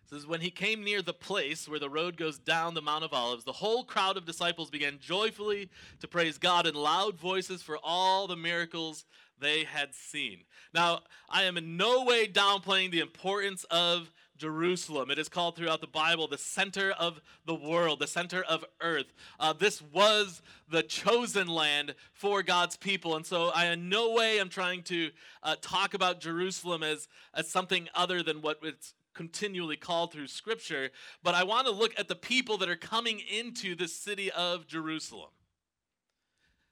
says, 0.09 0.25
When 0.25 0.41
he 0.41 0.49
came 0.49 0.83
near 0.83 1.03
the 1.03 1.13
place 1.13 1.69
where 1.69 1.77
the 1.77 1.87
road 1.87 2.17
goes 2.17 2.39
down 2.39 2.73
the 2.73 2.81
Mount 2.81 3.03
of 3.03 3.13
Olives, 3.13 3.43
the 3.43 3.51
whole 3.51 3.83
crowd 3.83 4.17
of 4.17 4.25
disciples 4.25 4.71
began 4.71 4.97
joyfully 4.99 5.69
to 5.99 6.07
praise 6.07 6.39
God 6.39 6.65
in 6.65 6.73
loud 6.73 7.19
voices 7.19 7.61
for 7.61 7.77
all 7.83 8.25
the 8.25 8.35
miracles 8.35 9.05
they 9.37 9.65
had 9.65 9.93
seen. 9.93 10.45
Now, 10.73 11.01
I 11.29 11.43
am 11.43 11.57
in 11.57 11.77
no 11.77 12.03
way 12.03 12.27
downplaying 12.27 12.89
the 12.89 13.01
importance 13.01 13.65
of 13.65 14.11
Jerusalem. 14.39 15.11
It 15.11 15.19
is 15.19 15.29
called 15.29 15.55
throughout 15.55 15.81
the 15.81 15.87
Bible 15.87 16.27
the 16.27 16.37
center 16.37 16.91
of 16.91 17.21
the 17.45 17.53
world, 17.53 17.99
the 17.99 18.07
center 18.07 18.41
of 18.41 18.65
earth. 18.81 19.13
Uh, 19.39 19.53
this 19.53 19.81
was 19.81 20.41
the 20.69 20.81
chosen 20.81 21.47
land 21.47 21.93
for 22.13 22.41
God's 22.41 22.77
people. 22.77 23.15
And 23.15 23.25
so 23.25 23.51
I 23.53 23.65
in 23.65 23.89
no 23.89 24.13
way 24.13 24.39
am 24.39 24.49
trying 24.49 24.81
to 24.83 25.11
uh, 25.43 25.55
talk 25.61 25.93
about 25.93 26.21
Jerusalem 26.21 26.81
as, 26.81 27.07
as 27.33 27.49
something 27.49 27.89
other 27.93 28.23
than 28.23 28.41
what 28.41 28.59
it's 28.63 28.93
continually 29.13 29.75
called 29.75 30.13
through 30.13 30.27
Scripture. 30.27 30.89
But 31.21 31.35
I 31.35 31.43
want 31.43 31.67
to 31.67 31.73
look 31.73 31.93
at 31.99 32.07
the 32.07 32.15
people 32.15 32.57
that 32.59 32.69
are 32.69 32.75
coming 32.75 33.19
into 33.19 33.75
the 33.75 33.87
city 33.87 34.31
of 34.31 34.65
Jerusalem. 34.65 35.29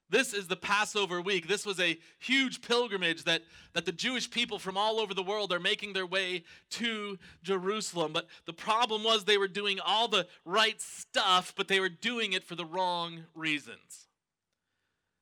This 0.10 0.34
is 0.34 0.48
the 0.48 0.56
Passover 0.56 1.22
week. 1.22 1.48
This 1.48 1.66
was 1.66 1.80
a 1.80 2.00
huge 2.20 2.62
pilgrimage 2.62 3.26
that, 3.26 3.42
that 3.74 3.86
the 3.86 3.92
Jewish 3.92 4.32
people 4.32 4.58
from 4.58 4.78
all 4.78 5.00
over 5.00 5.14
the 5.14 5.24
world 5.24 5.52
are 5.52 5.60
making 5.60 5.94
their 5.94 6.06
way 6.06 6.44
to 6.72 7.18
Jerusalem. 7.44 8.14
But 8.14 8.28
the 8.46 8.54
problem 8.54 9.04
was 9.04 9.26
they 9.26 9.38
were 9.38 9.50
doing 9.50 9.80
all 9.86 10.08
the 10.08 10.28
right 10.46 10.82
stuff, 10.82 11.54
but 11.58 11.68
they 11.68 11.82
were 11.82 11.90
doing 11.90 12.34
it 12.34 12.46
for 12.46 12.56
the 12.56 12.66
wrong 12.66 13.26
reasons. 13.36 14.08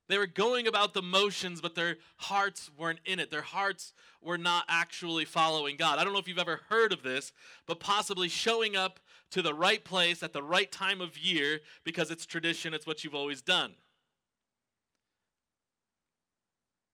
They 0.08 0.20
were 0.20 0.28
going 0.28 0.68
about 0.68 0.94
the 0.94 1.02
motions, 1.02 1.62
but 1.62 1.74
their 1.74 1.98
hearts 2.18 2.70
weren't 2.78 3.00
in 3.06 3.20
it. 3.20 3.32
Their 3.32 3.42
hearts 3.42 3.92
were 4.22 4.38
not 4.38 4.66
actually 4.68 5.26
following 5.26 5.78
God. 5.78 5.98
I 5.98 6.04
don't 6.04 6.14
know 6.14 6.20
if 6.20 6.28
you've 6.28 6.38
ever 6.38 6.62
heard 6.70 6.94
of 6.94 7.02
this, 7.02 7.32
but 7.66 7.80
possibly 7.80 8.30
showing 8.30 8.76
up 8.76 9.00
to 9.32 9.42
the 9.42 9.54
right 9.54 9.84
place 9.84 10.22
at 10.22 10.32
the 10.32 10.44
right 10.44 10.72
time 10.72 11.02
of 11.02 11.18
year 11.18 11.62
because 11.84 12.12
it's 12.12 12.28
tradition, 12.28 12.76
it's 12.76 12.86
what 12.86 13.04
you've 13.04 13.16
always 13.16 13.42
done. 13.42 13.74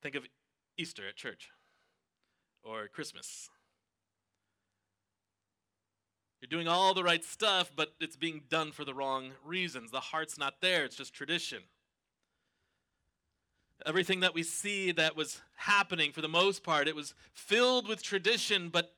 Think 0.01 0.15
of 0.15 0.25
Easter 0.77 1.07
at 1.07 1.15
church 1.15 1.49
or 2.63 2.87
Christmas. 2.87 3.49
You're 6.41 6.49
doing 6.49 6.67
all 6.67 6.95
the 6.95 7.03
right 7.03 7.23
stuff, 7.23 7.71
but 7.75 7.93
it's 7.99 8.15
being 8.15 8.41
done 8.49 8.71
for 8.71 8.83
the 8.83 8.95
wrong 8.95 9.31
reasons. 9.45 9.91
The 9.91 9.99
heart's 9.99 10.39
not 10.39 10.55
there, 10.59 10.85
it's 10.85 10.95
just 10.95 11.13
tradition. 11.13 11.59
Everything 13.85 14.21
that 14.21 14.33
we 14.33 14.43
see 14.43 14.91
that 14.91 15.15
was 15.15 15.41
happening, 15.55 16.11
for 16.11 16.21
the 16.21 16.27
most 16.27 16.63
part, 16.63 16.87
it 16.87 16.95
was 16.95 17.13
filled 17.33 17.87
with 17.87 18.01
tradition, 18.01 18.69
but 18.69 18.95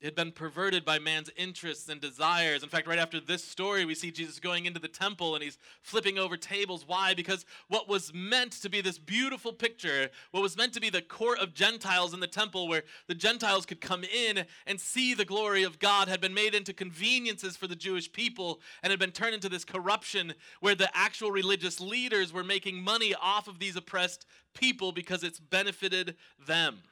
it 0.00 0.04
had 0.04 0.14
been 0.14 0.32
perverted 0.32 0.84
by 0.84 0.98
man's 0.98 1.30
interests 1.36 1.88
and 1.88 2.00
desires. 2.00 2.62
In 2.62 2.68
fact, 2.68 2.86
right 2.86 2.98
after 2.98 3.18
this 3.18 3.42
story, 3.42 3.86
we 3.86 3.94
see 3.94 4.10
Jesus 4.10 4.38
going 4.38 4.66
into 4.66 4.78
the 4.78 4.88
temple 4.88 5.34
and 5.34 5.42
he's 5.42 5.56
flipping 5.80 6.18
over 6.18 6.36
tables. 6.36 6.86
Why? 6.86 7.14
Because 7.14 7.46
what 7.68 7.88
was 7.88 8.12
meant 8.12 8.52
to 8.60 8.68
be 8.68 8.82
this 8.82 8.98
beautiful 8.98 9.54
picture, 9.54 10.10
what 10.32 10.42
was 10.42 10.56
meant 10.56 10.74
to 10.74 10.80
be 10.80 10.90
the 10.90 11.00
court 11.00 11.38
of 11.38 11.54
Gentiles 11.54 12.12
in 12.12 12.20
the 12.20 12.26
temple 12.26 12.68
where 12.68 12.82
the 13.06 13.14
Gentiles 13.14 13.64
could 13.64 13.80
come 13.80 14.04
in 14.04 14.44
and 14.66 14.78
see 14.78 15.14
the 15.14 15.24
glory 15.24 15.62
of 15.62 15.78
God, 15.78 16.08
had 16.08 16.20
been 16.20 16.34
made 16.34 16.54
into 16.54 16.74
conveniences 16.74 17.56
for 17.56 17.66
the 17.66 17.74
Jewish 17.74 18.12
people 18.12 18.60
and 18.82 18.90
had 18.90 19.00
been 19.00 19.12
turned 19.12 19.34
into 19.34 19.48
this 19.48 19.64
corruption 19.64 20.34
where 20.60 20.74
the 20.74 20.94
actual 20.94 21.30
religious 21.30 21.80
leaders 21.80 22.34
were 22.34 22.44
making 22.44 22.82
money 22.82 23.14
off 23.14 23.48
of 23.48 23.58
these 23.58 23.76
oppressed 23.76 24.26
people 24.52 24.92
because 24.92 25.22
it's 25.22 25.40
benefited 25.40 26.16
them. 26.46 26.82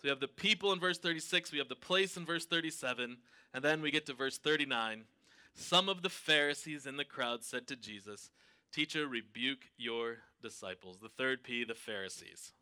So 0.00 0.04
we 0.04 0.08
have 0.08 0.20
the 0.20 0.28
people 0.28 0.72
in 0.72 0.80
verse 0.80 0.96
36, 0.96 1.52
we 1.52 1.58
have 1.58 1.68
the 1.68 1.76
place 1.76 2.16
in 2.16 2.24
verse 2.24 2.46
37, 2.46 3.18
and 3.52 3.62
then 3.62 3.82
we 3.82 3.90
get 3.90 4.06
to 4.06 4.14
verse 4.14 4.38
39. 4.38 5.04
Some 5.54 5.90
of 5.90 6.00
the 6.00 6.08
Pharisees 6.08 6.86
in 6.86 6.96
the 6.96 7.04
crowd 7.04 7.44
said 7.44 7.66
to 7.66 7.76
Jesus, 7.76 8.30
Teacher, 8.72 9.06
rebuke 9.06 9.66
your 9.76 10.20
disciples. 10.40 11.00
The 11.02 11.10
third 11.10 11.42
P, 11.42 11.64
the 11.64 11.74
Pharisees. 11.74 12.54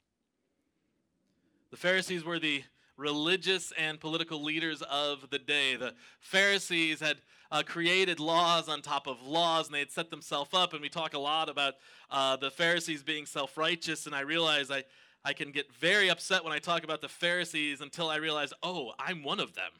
The 1.70 1.76
Pharisees 1.76 2.24
were 2.24 2.40
the 2.40 2.64
religious 2.96 3.72
and 3.78 4.00
political 4.00 4.42
leaders 4.42 4.82
of 4.82 5.30
the 5.30 5.38
day. 5.38 5.76
The 5.76 5.94
Pharisees 6.18 6.98
had 6.98 7.18
uh, 7.52 7.62
created 7.64 8.18
laws 8.18 8.68
on 8.68 8.82
top 8.82 9.06
of 9.06 9.22
laws, 9.22 9.66
and 9.66 9.76
they 9.76 9.78
had 9.78 9.92
set 9.92 10.10
themselves 10.10 10.50
up. 10.54 10.72
And 10.72 10.82
we 10.82 10.88
talk 10.88 11.14
a 11.14 11.20
lot 11.20 11.48
about 11.48 11.74
uh, 12.10 12.34
the 12.34 12.50
Pharisees 12.50 13.04
being 13.04 13.26
self 13.26 13.56
righteous, 13.56 14.06
and 14.06 14.14
I 14.14 14.22
realize 14.22 14.72
I, 14.72 14.82
I 15.24 15.32
can 15.32 15.50
get 15.50 15.72
very 15.74 16.10
upset 16.10 16.44
when 16.44 16.52
I 16.52 16.58
talk 16.58 16.84
about 16.84 17.00
the 17.00 17.08
Pharisees 17.08 17.80
until 17.80 18.08
I 18.08 18.16
realize, 18.16 18.52
oh, 18.62 18.92
I'm 18.98 19.22
one 19.22 19.40
of 19.40 19.54
them. 19.54 19.72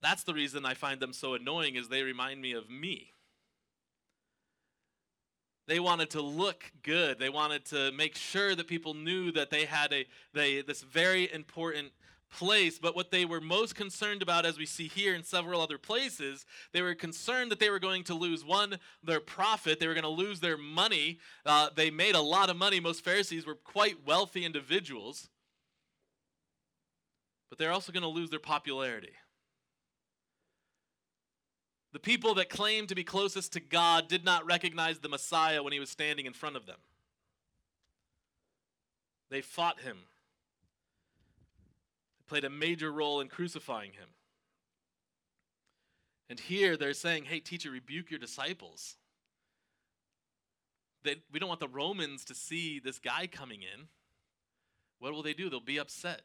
That's 0.00 0.22
the 0.22 0.34
reason 0.34 0.64
I 0.64 0.74
find 0.74 1.00
them 1.00 1.12
so 1.12 1.34
annoying 1.34 1.74
is 1.74 1.88
they 1.88 2.02
remind 2.02 2.40
me 2.40 2.52
of 2.52 2.70
me. 2.70 3.12
They 5.66 5.80
wanted 5.80 6.10
to 6.10 6.22
look 6.22 6.72
good. 6.82 7.18
They 7.18 7.28
wanted 7.28 7.66
to 7.66 7.92
make 7.92 8.16
sure 8.16 8.54
that 8.54 8.66
people 8.66 8.94
knew 8.94 9.30
that 9.32 9.50
they 9.50 9.66
had 9.66 9.92
a 9.92 10.06
they 10.32 10.62
this 10.62 10.80
very 10.82 11.30
important 11.30 11.92
place. 12.30 12.78
But 12.78 12.94
what 12.94 13.10
they 13.10 13.24
were 13.24 13.40
most 13.40 13.74
concerned 13.74 14.22
about, 14.22 14.46
as 14.46 14.58
we 14.58 14.66
see 14.66 14.88
here 14.88 15.14
in 15.14 15.22
several 15.22 15.60
other 15.60 15.78
places, 15.78 16.44
they 16.72 16.82
were 16.82 16.94
concerned 16.94 17.50
that 17.50 17.60
they 17.60 17.70
were 17.70 17.78
going 17.78 18.04
to 18.04 18.14
lose 18.14 18.44
one, 18.44 18.78
their 19.02 19.20
profit. 19.20 19.80
They 19.80 19.86
were 19.86 19.94
going 19.94 20.04
to 20.04 20.08
lose 20.08 20.40
their 20.40 20.56
money. 20.56 21.18
Uh, 21.44 21.68
they 21.74 21.90
made 21.90 22.14
a 22.14 22.20
lot 22.20 22.50
of 22.50 22.56
money. 22.56 22.80
Most 22.80 23.04
Pharisees 23.04 23.46
were 23.46 23.54
quite 23.54 24.06
wealthy 24.06 24.44
individuals. 24.44 25.28
But 27.48 27.58
they're 27.58 27.72
also 27.72 27.92
going 27.92 28.02
to 28.02 28.08
lose 28.08 28.30
their 28.30 28.38
popularity. 28.38 29.12
The 31.92 31.98
people 31.98 32.34
that 32.34 32.50
claimed 32.50 32.88
to 32.90 32.94
be 32.94 33.04
closest 33.04 33.54
to 33.54 33.60
God 33.60 34.08
did 34.08 34.24
not 34.24 34.44
recognize 34.44 34.98
the 34.98 35.08
Messiah 35.08 35.62
when 35.62 35.72
he 35.72 35.80
was 35.80 35.88
standing 35.88 36.26
in 36.26 36.34
front 36.34 36.56
of 36.56 36.66
them. 36.66 36.76
They 39.30 39.40
fought 39.40 39.80
him 39.80 39.98
played 42.28 42.44
a 42.44 42.50
major 42.50 42.92
role 42.92 43.20
in 43.20 43.28
crucifying 43.28 43.92
him. 43.92 44.08
And 46.30 46.38
here 46.38 46.76
they're 46.76 46.92
saying, 46.92 47.24
hey, 47.24 47.40
teacher, 47.40 47.70
rebuke 47.70 48.10
your 48.10 48.20
disciples. 48.20 48.96
They, 51.02 51.16
we 51.32 51.38
don't 51.38 51.48
want 51.48 51.60
the 51.60 51.68
Romans 51.68 52.24
to 52.26 52.34
see 52.34 52.80
this 52.80 52.98
guy 52.98 53.26
coming 53.26 53.62
in. 53.62 53.86
What 54.98 55.12
will 55.12 55.22
they 55.22 55.32
do? 55.32 55.48
They'll 55.48 55.60
be 55.60 55.78
upset. 55.78 56.22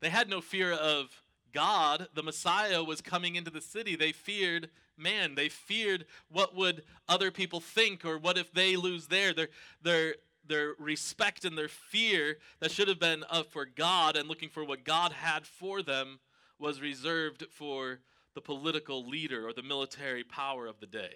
They 0.00 0.08
had 0.08 0.30
no 0.30 0.40
fear 0.40 0.72
of 0.72 1.22
God. 1.52 2.08
The 2.14 2.22
Messiah 2.22 2.82
was 2.82 3.00
coming 3.00 3.36
into 3.36 3.50
the 3.50 3.60
city. 3.60 3.96
They 3.96 4.12
feared 4.12 4.70
man. 4.96 5.34
They 5.34 5.48
feared 5.48 6.06
what 6.30 6.54
would 6.54 6.84
other 7.08 7.30
people 7.30 7.60
think 7.60 8.04
or 8.04 8.18
what 8.18 8.38
if 8.38 8.52
they 8.52 8.76
lose 8.76 9.08
their. 9.08 9.34
Their, 9.34 9.48
their, 9.82 10.14
their 10.46 10.74
respect 10.78 11.44
and 11.44 11.56
their 11.56 11.68
fear 11.68 12.38
that 12.60 12.70
should 12.70 12.88
have 12.88 13.00
been 13.00 13.24
up 13.30 13.50
for 13.50 13.64
God 13.64 14.16
and 14.16 14.28
looking 14.28 14.48
for 14.48 14.64
what 14.64 14.84
God 14.84 15.12
had 15.12 15.46
for 15.46 15.82
them 15.82 16.20
was 16.58 16.80
reserved 16.80 17.44
for 17.50 18.00
the 18.34 18.40
political 18.40 19.06
leader 19.06 19.46
or 19.46 19.52
the 19.52 19.62
military 19.62 20.24
power 20.24 20.66
of 20.66 20.80
the 20.80 20.86
day. 20.86 21.14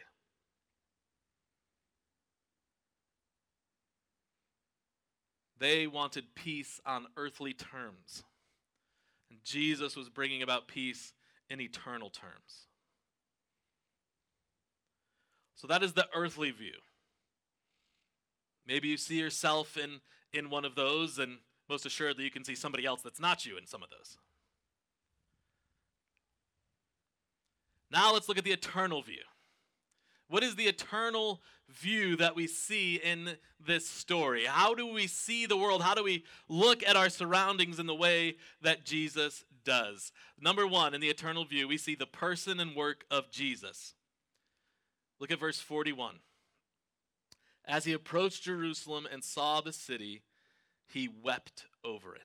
They 5.58 5.87
wanted 5.87 6.35
peace 6.35 6.80
on 6.87 7.06
earthly 7.16 7.52
terms. 7.52 8.23
And 9.30 9.40
Jesus 9.44 9.97
was 9.97 10.08
bringing 10.08 10.42
about 10.42 10.68
peace 10.68 11.12
in 11.50 11.61
eternal 11.61 12.11
terms. 12.11 12.66
So 15.56 15.66
that 15.66 15.82
is 15.82 15.94
the 15.94 16.06
earthly 16.14 16.52
view. 16.52 16.75
Maybe 18.68 18.88
you 18.88 18.98
see 18.98 19.18
yourself 19.18 19.78
in, 19.78 20.00
in 20.32 20.50
one 20.50 20.66
of 20.66 20.75
those, 20.75 21.18
and 21.18 21.38
most 21.70 21.87
assuredly, 21.87 22.25
you 22.25 22.30
can 22.30 22.44
see 22.44 22.54
somebody 22.54 22.84
else 22.84 23.00
that's 23.00 23.18
not 23.18 23.46
you 23.46 23.56
in 23.56 23.66
some 23.66 23.82
of 23.82 23.88
those. 23.88 24.18
Now 27.90 28.12
let's 28.12 28.28
look 28.28 28.37
at 28.37 28.44
the 28.44 28.52
eternal 28.52 29.00
view. 29.00 29.22
What 30.28 30.44
is 30.44 30.56
the 30.56 30.64
eternal 30.64 31.40
view 31.70 32.16
that 32.16 32.37
we 32.37 32.46
see 32.46 32.96
in 32.96 33.38
this 33.58 33.88
story? 33.88 34.44
How 34.44 34.75
do 34.75 34.87
we 34.87 35.06
see 35.06 35.46
the 35.46 35.56
world? 35.56 35.82
How 35.82 35.94
do 35.94 36.04
we 36.04 36.25
look 36.50 36.87
at 36.87 36.96
our 36.96 37.08
surroundings 37.08 37.78
in 37.78 37.87
the 37.87 37.94
way 37.94 38.37
that 38.60 38.84
Jesus 38.84 39.44
does? 39.64 40.12
Number 40.38 40.66
one, 40.66 40.92
in 40.92 41.00
the 41.00 41.08
eternal 41.08 41.46
view, 41.46 41.66
we 41.66 41.78
see 41.78 41.94
the 41.94 42.06
person 42.06 42.60
and 42.60 42.76
work 42.76 43.04
of 43.10 43.30
Jesus. 43.30 43.94
Look 45.18 45.30
at 45.30 45.40
verse 45.40 45.60
41. 45.60 46.16
As 47.68 47.84
he 47.84 47.92
approached 47.92 48.44
Jerusalem 48.44 49.06
and 49.12 49.22
saw 49.22 49.60
the 49.60 49.75
city, 49.75 50.22
he 50.87 51.06
wept 51.22 51.66
over 51.84 52.14
it. 52.14 52.22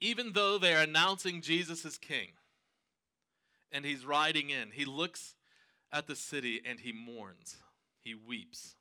Even 0.00 0.32
though 0.32 0.58
they 0.58 0.72
are 0.74 0.82
announcing 0.82 1.40
Jesus 1.40 1.84
as 1.84 1.98
king 1.98 2.28
and 3.72 3.84
he's 3.84 4.06
riding 4.06 4.50
in, 4.50 4.70
he 4.70 4.84
looks 4.84 5.34
at 5.90 6.06
the 6.06 6.14
city 6.14 6.60
and 6.64 6.78
he 6.78 6.92
mourns. 6.92 7.56
He 8.04 8.14
weeps. 8.14 8.76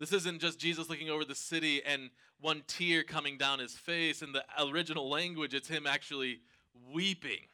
This 0.00 0.12
isn't 0.12 0.40
just 0.40 0.58
Jesus 0.58 0.88
looking 0.88 1.10
over 1.10 1.24
the 1.24 1.34
city 1.34 1.82
and 1.84 2.10
one 2.40 2.62
tear 2.66 3.02
coming 3.02 3.36
down 3.36 3.58
his 3.58 3.74
face. 3.74 4.22
In 4.22 4.32
the 4.32 4.44
original 4.58 5.10
language, 5.10 5.52
it's 5.52 5.68
him 5.68 5.86
actually 5.86 6.40
weeping. 6.92 7.48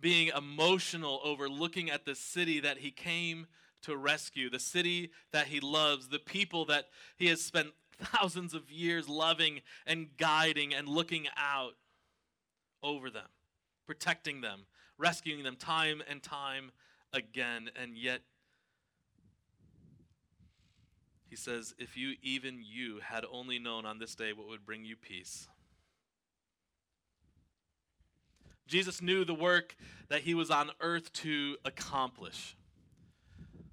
Being 0.00 0.30
emotional 0.36 1.20
over 1.24 1.48
looking 1.48 1.90
at 1.90 2.04
the 2.04 2.14
city 2.14 2.60
that 2.60 2.78
he 2.78 2.90
came 2.90 3.46
to 3.82 3.96
rescue, 3.96 4.50
the 4.50 4.58
city 4.58 5.10
that 5.32 5.46
he 5.46 5.60
loves, 5.60 6.08
the 6.08 6.18
people 6.18 6.64
that 6.66 6.88
he 7.16 7.26
has 7.26 7.40
spent 7.40 7.68
thousands 7.98 8.54
of 8.54 8.70
years 8.70 9.08
loving 9.08 9.60
and 9.86 10.08
guiding 10.18 10.74
and 10.74 10.88
looking 10.88 11.26
out 11.36 11.74
over 12.82 13.10
them, 13.10 13.28
protecting 13.86 14.40
them, 14.40 14.60
rescuing 14.98 15.42
them 15.42 15.56
time 15.56 16.02
and 16.08 16.22
time 16.22 16.70
again. 17.12 17.70
And 17.80 17.96
yet, 17.96 18.20
he 21.28 21.36
says, 21.36 21.74
If 21.78 21.96
you, 21.96 22.14
even 22.22 22.60
you, 22.62 23.00
had 23.00 23.24
only 23.30 23.58
known 23.58 23.86
on 23.86 23.98
this 23.98 24.14
day 24.14 24.32
what 24.32 24.48
would 24.48 24.64
bring 24.64 24.84
you 24.84 24.96
peace. 24.96 25.48
Jesus 28.66 29.00
knew 29.00 29.24
the 29.24 29.34
work 29.34 29.76
that 30.08 30.22
he 30.22 30.34
was 30.34 30.50
on 30.50 30.70
earth 30.80 31.12
to 31.14 31.56
accomplish. 31.64 32.56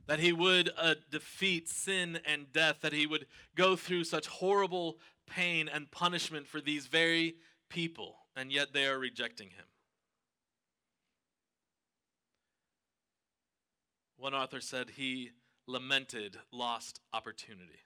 That 0.08 0.20
he 0.20 0.34
would 0.34 0.70
uh, 0.78 0.96
defeat 1.10 1.70
sin 1.70 2.20
and 2.26 2.52
death, 2.52 2.78
that 2.82 2.94
he 2.94 3.08
would 3.08 3.26
go 3.56 3.76
through 3.76 4.04
such 4.04 4.28
horrible 4.28 4.98
pain 5.28 5.70
and 5.70 5.90
punishment 5.90 6.48
for 6.48 6.60
these 6.60 6.88
very 6.88 7.36
people, 7.70 8.16
and 8.36 8.52
yet 8.52 8.74
they 8.74 8.86
are 8.86 9.00
rejecting 9.00 9.50
him. 9.50 9.66
One 14.18 14.34
author 14.34 14.62
said 14.62 14.92
he 14.92 15.32
lamented 15.68 16.38
lost 16.52 17.00
opportunity. 17.14 17.80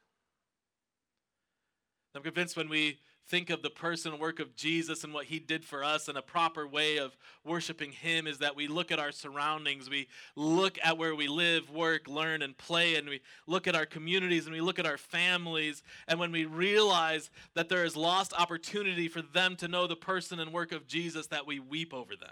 I'm 2.15 2.23
convinced 2.23 2.57
when 2.57 2.69
we 2.69 2.99
think 3.27 3.49
of 3.49 3.61
the 3.61 3.69
person 3.69 4.13
and 4.13 4.21
work 4.21 4.39
of 4.39 4.55
Jesus 4.55 5.03
and 5.03 5.13
what 5.13 5.25
he 5.25 5.39
did 5.39 5.65
for 5.65 5.83
us 5.83 6.07
and 6.07 6.17
a 6.17 6.21
proper 6.21 6.67
way 6.67 6.97
of 6.97 7.15
worshiping 7.43 7.91
him 7.91 8.25
is 8.25 8.39
that 8.39 8.55
we 8.55 8.67
look 8.67 8.91
at 8.91 8.99
our 8.99 9.11
surroundings, 9.11 9.89
we 9.89 10.07
look 10.35 10.77
at 10.83 10.97
where 10.97 11.15
we 11.15 11.27
live, 11.27 11.69
work, 11.69 12.07
learn, 12.07 12.41
and 12.41 12.57
play, 12.57 12.95
and 12.95 13.09
we 13.09 13.21
look 13.45 13.67
at 13.67 13.75
our 13.75 13.85
communities 13.85 14.45
and 14.45 14.53
we 14.53 14.61
look 14.61 14.79
at 14.79 14.85
our 14.85 14.97
families. 14.97 15.83
And 16.07 16.19
when 16.19 16.31
we 16.31 16.45
realize 16.45 17.29
that 17.53 17.69
there 17.69 17.83
is 17.83 17.95
lost 17.95 18.33
opportunity 18.33 19.07
for 19.07 19.21
them 19.21 19.55
to 19.57 19.67
know 19.67 19.87
the 19.87 19.95
person 19.95 20.39
and 20.39 20.53
work 20.53 20.71
of 20.71 20.87
Jesus, 20.87 21.27
that 21.27 21.45
we 21.45 21.59
weep 21.59 21.93
over 21.93 22.15
them. 22.15 22.29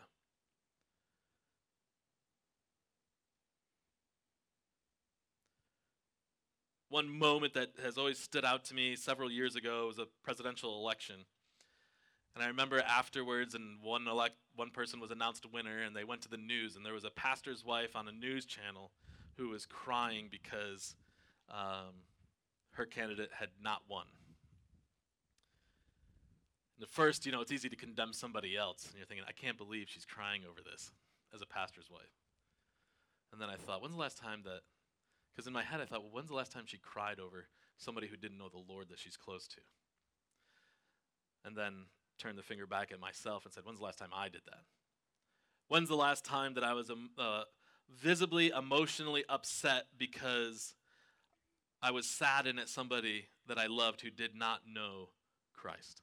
One 6.95 7.09
moment 7.09 7.53
that 7.53 7.71
has 7.83 7.97
always 7.97 8.17
stood 8.17 8.45
out 8.45 8.63
to 8.63 8.73
me 8.73 8.95
several 8.95 9.29
years 9.29 9.57
ago 9.57 9.85
was 9.85 9.99
a 9.99 10.07
presidential 10.23 10.79
election. 10.79 11.25
And 12.33 12.41
I 12.41 12.47
remember 12.47 12.79
afterwards, 12.79 13.53
and 13.53 13.81
one 13.83 14.07
elect, 14.07 14.35
one 14.55 14.69
person 14.69 15.01
was 15.01 15.11
announced 15.11 15.43
a 15.43 15.49
winner, 15.49 15.81
and 15.81 15.93
they 15.93 16.05
went 16.05 16.21
to 16.21 16.29
the 16.29 16.37
news, 16.37 16.77
and 16.77 16.85
there 16.85 16.93
was 16.93 17.03
a 17.03 17.09
pastor's 17.09 17.65
wife 17.65 17.97
on 17.97 18.07
a 18.07 18.13
news 18.13 18.45
channel 18.45 18.91
who 19.35 19.49
was 19.49 19.65
crying 19.65 20.29
because 20.31 20.95
um, 21.49 21.95
her 22.71 22.85
candidate 22.85 23.31
had 23.37 23.49
not 23.61 23.81
won. 23.89 24.05
And 26.77 26.83
at 26.83 26.89
first, 26.89 27.25
you 27.25 27.33
know, 27.33 27.41
it's 27.41 27.51
easy 27.51 27.67
to 27.67 27.75
condemn 27.75 28.13
somebody 28.13 28.55
else, 28.55 28.85
and 28.85 28.95
you're 28.95 29.05
thinking, 29.05 29.25
I 29.27 29.33
can't 29.33 29.57
believe 29.57 29.87
she's 29.89 30.05
crying 30.05 30.43
over 30.49 30.61
this 30.63 30.93
as 31.33 31.41
a 31.41 31.45
pastor's 31.45 31.91
wife. 31.91 32.15
And 33.33 33.41
then 33.41 33.49
I 33.49 33.57
thought, 33.57 33.81
when's 33.81 33.95
the 33.95 33.99
last 33.99 34.17
time 34.17 34.43
that 34.45 34.61
because 35.35 35.47
in 35.47 35.53
my 35.53 35.63
head, 35.63 35.81
I 35.81 35.85
thought, 35.85 36.01
well, 36.01 36.11
when's 36.13 36.29
the 36.29 36.35
last 36.35 36.53
time 36.53 36.63
she 36.65 36.77
cried 36.77 37.19
over 37.19 37.47
somebody 37.77 38.07
who 38.07 38.15
didn't 38.15 38.37
know 38.37 38.47
the 38.49 38.63
Lord 38.71 38.87
that 38.89 38.99
she's 38.99 39.17
close 39.17 39.47
to? 39.49 39.61
And 41.43 41.57
then 41.57 41.87
turned 42.17 42.37
the 42.37 42.43
finger 42.43 42.65
back 42.65 42.91
at 42.93 42.99
myself 42.99 43.43
and 43.43 43.53
said, 43.53 43.65
when's 43.65 43.79
the 43.79 43.85
last 43.85 43.99
time 43.99 44.11
I 44.15 44.29
did 44.29 44.41
that? 44.45 44.63
When's 45.67 45.89
the 45.89 45.95
last 45.95 46.23
time 46.23 46.53
that 46.53 46.63
I 46.63 46.73
was 46.73 46.89
um, 46.89 47.09
uh, 47.17 47.43
visibly 47.89 48.49
emotionally 48.49 49.25
upset 49.27 49.87
because 49.97 50.73
I 51.81 51.91
was 51.91 52.09
saddened 52.09 52.59
at 52.59 52.69
somebody 52.69 53.27
that 53.47 53.57
I 53.57 53.67
loved 53.67 54.01
who 54.01 54.09
did 54.09 54.35
not 54.35 54.61
know 54.67 55.09
Christ? 55.53 56.01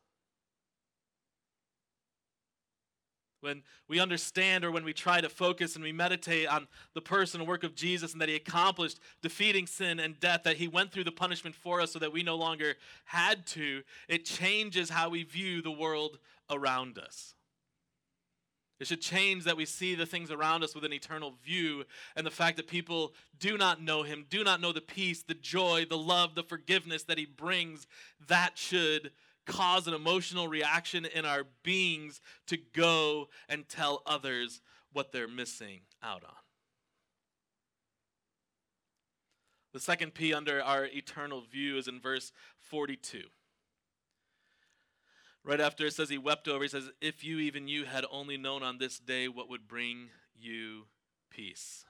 When 3.42 3.62
we 3.88 4.00
understand 4.00 4.64
or 4.64 4.70
when 4.70 4.84
we 4.84 4.92
try 4.92 5.20
to 5.20 5.28
focus 5.28 5.74
and 5.74 5.84
we 5.84 5.92
meditate 5.92 6.46
on 6.46 6.68
the 6.94 7.00
person 7.00 7.40
and 7.40 7.48
work 7.48 7.64
of 7.64 7.74
Jesus 7.74 8.12
and 8.12 8.20
that 8.20 8.28
he 8.28 8.36
accomplished 8.36 9.00
defeating 9.20 9.66
sin 9.66 9.98
and 10.00 10.18
death, 10.20 10.42
that 10.44 10.56
he 10.56 10.68
went 10.68 10.92
through 10.92 11.04
the 11.04 11.12
punishment 11.12 11.54
for 11.56 11.80
us 11.80 11.92
so 11.92 11.98
that 11.98 12.12
we 12.12 12.22
no 12.22 12.36
longer 12.36 12.74
had 13.04 13.46
to, 13.48 13.82
it 14.08 14.24
changes 14.24 14.90
how 14.90 15.08
we 15.08 15.24
view 15.24 15.60
the 15.60 15.70
world 15.70 16.18
around 16.50 16.98
us. 16.98 17.34
It 18.82 18.88
should 18.88 19.00
change 19.00 19.44
that 19.44 19.56
we 19.56 19.64
see 19.64 19.94
the 19.94 20.06
things 20.06 20.32
around 20.32 20.64
us 20.64 20.74
with 20.74 20.84
an 20.84 20.92
eternal 20.92 21.34
view 21.44 21.84
and 22.16 22.26
the 22.26 22.32
fact 22.32 22.56
that 22.56 22.66
people 22.66 23.14
do 23.38 23.56
not 23.56 23.80
know 23.80 24.02
him, 24.02 24.26
do 24.28 24.42
not 24.42 24.60
know 24.60 24.72
the 24.72 24.80
peace, 24.80 25.22
the 25.22 25.34
joy, 25.34 25.86
the 25.88 25.96
love, 25.96 26.34
the 26.34 26.42
forgiveness 26.42 27.04
that 27.04 27.16
he 27.16 27.24
brings. 27.24 27.86
That 28.26 28.58
should 28.58 29.12
cause 29.46 29.86
an 29.86 29.94
emotional 29.94 30.48
reaction 30.48 31.04
in 31.04 31.24
our 31.24 31.44
beings 31.62 32.20
to 32.46 32.56
go 32.56 33.28
and 33.48 33.68
tell 33.68 34.02
others 34.06 34.60
what 34.92 35.12
they're 35.12 35.28
missing 35.28 35.80
out 36.02 36.22
on. 36.24 36.34
The 39.72 39.80
second 39.80 40.14
P 40.14 40.34
under 40.34 40.62
our 40.62 40.84
eternal 40.84 41.40
view 41.40 41.78
is 41.78 41.88
in 41.88 41.98
verse 42.00 42.32
42. 42.60 43.22
Right 45.44 45.60
after 45.60 45.86
it 45.86 45.94
says 45.94 46.08
he 46.08 46.18
wept 46.18 46.46
over, 46.46 46.62
he 46.62 46.68
says, 46.68 46.90
If 47.00 47.24
you, 47.24 47.38
even 47.38 47.68
you, 47.68 47.84
had 47.84 48.04
only 48.12 48.36
known 48.36 48.62
on 48.62 48.78
this 48.78 48.98
day 48.98 49.28
what 49.28 49.48
would 49.48 49.66
bring 49.66 50.10
you 50.38 50.84
peace. 51.30 51.84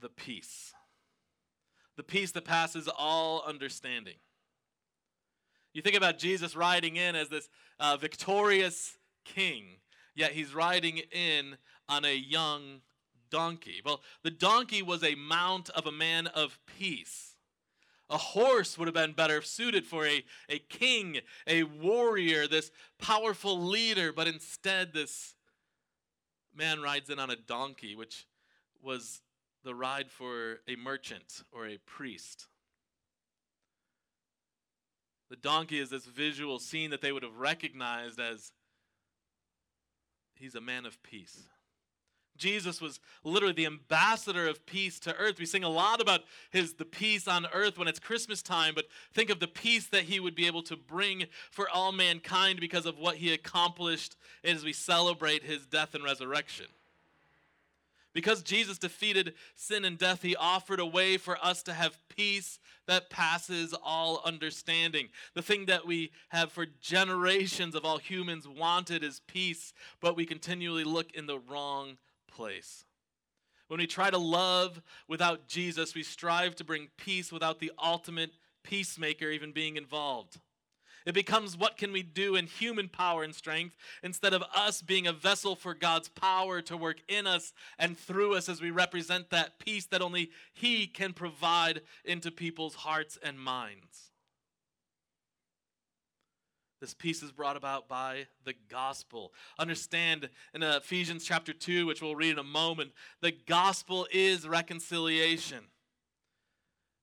The 0.00 0.10
peace 0.10 0.74
the 1.96 2.02
peace 2.02 2.32
that 2.32 2.44
passes 2.44 2.88
all 2.88 3.42
understanding. 3.46 4.14
You 5.72 5.82
think 5.82 5.96
about 5.96 6.18
Jesus 6.18 6.54
riding 6.54 6.96
in 6.96 7.16
as 7.16 7.28
this 7.28 7.48
uh, 7.80 7.96
victorious 7.96 8.96
king, 9.24 9.64
yet 10.14 10.32
he's 10.32 10.54
riding 10.54 10.98
in 11.12 11.56
on 11.88 12.04
a 12.04 12.14
young 12.14 12.80
donkey. 13.30 13.82
Well, 13.84 14.00
the 14.22 14.30
donkey 14.30 14.82
was 14.82 15.02
a 15.02 15.16
mount 15.16 15.70
of 15.70 15.86
a 15.86 15.92
man 15.92 16.28
of 16.28 16.58
peace. 16.78 17.34
A 18.10 18.18
horse 18.18 18.78
would 18.78 18.86
have 18.86 18.94
been 18.94 19.12
better 19.12 19.42
suited 19.42 19.86
for 19.86 20.06
a, 20.06 20.22
a 20.48 20.58
king, 20.58 21.18
a 21.46 21.64
warrior, 21.64 22.46
this 22.46 22.70
powerful 23.00 23.58
leader, 23.58 24.12
but 24.12 24.28
instead, 24.28 24.92
this 24.92 25.34
man 26.54 26.80
rides 26.80 27.10
in 27.10 27.18
on 27.18 27.30
a 27.30 27.36
donkey, 27.36 27.96
which 27.96 28.26
was 28.82 29.22
the 29.64 29.74
ride 29.74 30.10
for 30.10 30.60
a 30.68 30.76
merchant 30.76 31.42
or 31.52 31.66
a 31.66 31.78
priest. 31.78 32.46
The 35.30 35.36
donkey 35.36 35.80
is 35.80 35.90
this 35.90 36.04
visual 36.04 36.58
scene 36.58 36.90
that 36.90 37.00
they 37.00 37.10
would 37.10 37.22
have 37.22 37.38
recognized 37.38 38.20
as 38.20 38.52
he's 40.34 40.54
a 40.54 40.60
man 40.60 40.86
of 40.86 41.02
peace. 41.02 41.44
Jesus 42.36 42.80
was 42.80 42.98
literally 43.22 43.54
the 43.54 43.66
ambassador 43.66 44.48
of 44.48 44.66
peace 44.66 44.98
to 45.00 45.14
earth. 45.16 45.38
We 45.38 45.46
sing 45.46 45.62
a 45.62 45.68
lot 45.68 46.00
about 46.00 46.22
his 46.50 46.74
the 46.74 46.84
peace 46.84 47.28
on 47.28 47.46
earth 47.52 47.78
when 47.78 47.86
it's 47.86 48.00
Christmas 48.00 48.42
time, 48.42 48.74
but 48.74 48.86
think 49.12 49.30
of 49.30 49.38
the 49.38 49.46
peace 49.46 49.86
that 49.86 50.04
he 50.04 50.18
would 50.18 50.34
be 50.34 50.46
able 50.46 50.62
to 50.64 50.76
bring 50.76 51.26
for 51.50 51.68
all 51.68 51.92
mankind 51.92 52.60
because 52.60 52.86
of 52.86 52.98
what 52.98 53.16
he 53.16 53.32
accomplished 53.32 54.16
as 54.42 54.64
we 54.64 54.72
celebrate 54.72 55.44
his 55.44 55.64
death 55.64 55.94
and 55.94 56.02
resurrection. 56.02 56.66
Because 58.14 58.42
Jesus 58.42 58.78
defeated 58.78 59.34
sin 59.56 59.84
and 59.84 59.98
death, 59.98 60.22
he 60.22 60.36
offered 60.36 60.78
a 60.78 60.86
way 60.86 61.16
for 61.16 61.36
us 61.44 61.64
to 61.64 61.74
have 61.74 61.98
peace 62.08 62.60
that 62.86 63.10
passes 63.10 63.74
all 63.84 64.22
understanding. 64.24 65.08
The 65.34 65.42
thing 65.42 65.66
that 65.66 65.84
we 65.84 66.12
have 66.28 66.52
for 66.52 66.64
generations 66.80 67.74
of 67.74 67.84
all 67.84 67.98
humans 67.98 68.46
wanted 68.46 69.02
is 69.02 69.20
peace, 69.26 69.72
but 70.00 70.16
we 70.16 70.26
continually 70.26 70.84
look 70.84 71.12
in 71.12 71.26
the 71.26 71.40
wrong 71.40 71.98
place. 72.28 72.84
When 73.66 73.80
we 73.80 73.86
try 73.88 74.10
to 74.10 74.18
love 74.18 74.80
without 75.08 75.48
Jesus, 75.48 75.94
we 75.94 76.04
strive 76.04 76.54
to 76.56 76.64
bring 76.64 76.88
peace 76.96 77.32
without 77.32 77.58
the 77.58 77.72
ultimate 77.82 78.30
peacemaker 78.62 79.30
even 79.30 79.50
being 79.50 79.76
involved. 79.76 80.38
It 81.06 81.12
becomes 81.12 81.56
what 81.56 81.76
can 81.76 81.92
we 81.92 82.02
do 82.02 82.34
in 82.34 82.46
human 82.46 82.88
power 82.88 83.22
and 83.22 83.34
strength 83.34 83.76
instead 84.02 84.32
of 84.32 84.42
us 84.54 84.80
being 84.80 85.06
a 85.06 85.12
vessel 85.12 85.54
for 85.54 85.74
God's 85.74 86.08
power 86.08 86.62
to 86.62 86.76
work 86.76 86.98
in 87.08 87.26
us 87.26 87.52
and 87.78 87.98
through 87.98 88.34
us 88.34 88.48
as 88.48 88.62
we 88.62 88.70
represent 88.70 89.30
that 89.30 89.58
peace 89.58 89.84
that 89.86 90.00
only 90.00 90.30
He 90.52 90.86
can 90.86 91.12
provide 91.12 91.82
into 92.04 92.30
people's 92.30 92.74
hearts 92.74 93.18
and 93.22 93.38
minds. 93.38 94.10
This 96.80 96.94
peace 96.94 97.22
is 97.22 97.32
brought 97.32 97.56
about 97.56 97.88
by 97.88 98.26
the 98.44 98.54
gospel. 98.68 99.32
Understand 99.58 100.28
in 100.52 100.62
Ephesians 100.62 101.24
chapter 101.24 101.52
2, 101.52 101.86
which 101.86 102.02
we'll 102.02 102.16
read 102.16 102.32
in 102.32 102.38
a 102.38 102.44
moment, 102.44 102.92
the 103.22 103.32
gospel 103.46 104.06
is 104.12 104.46
reconciliation. 104.46 105.64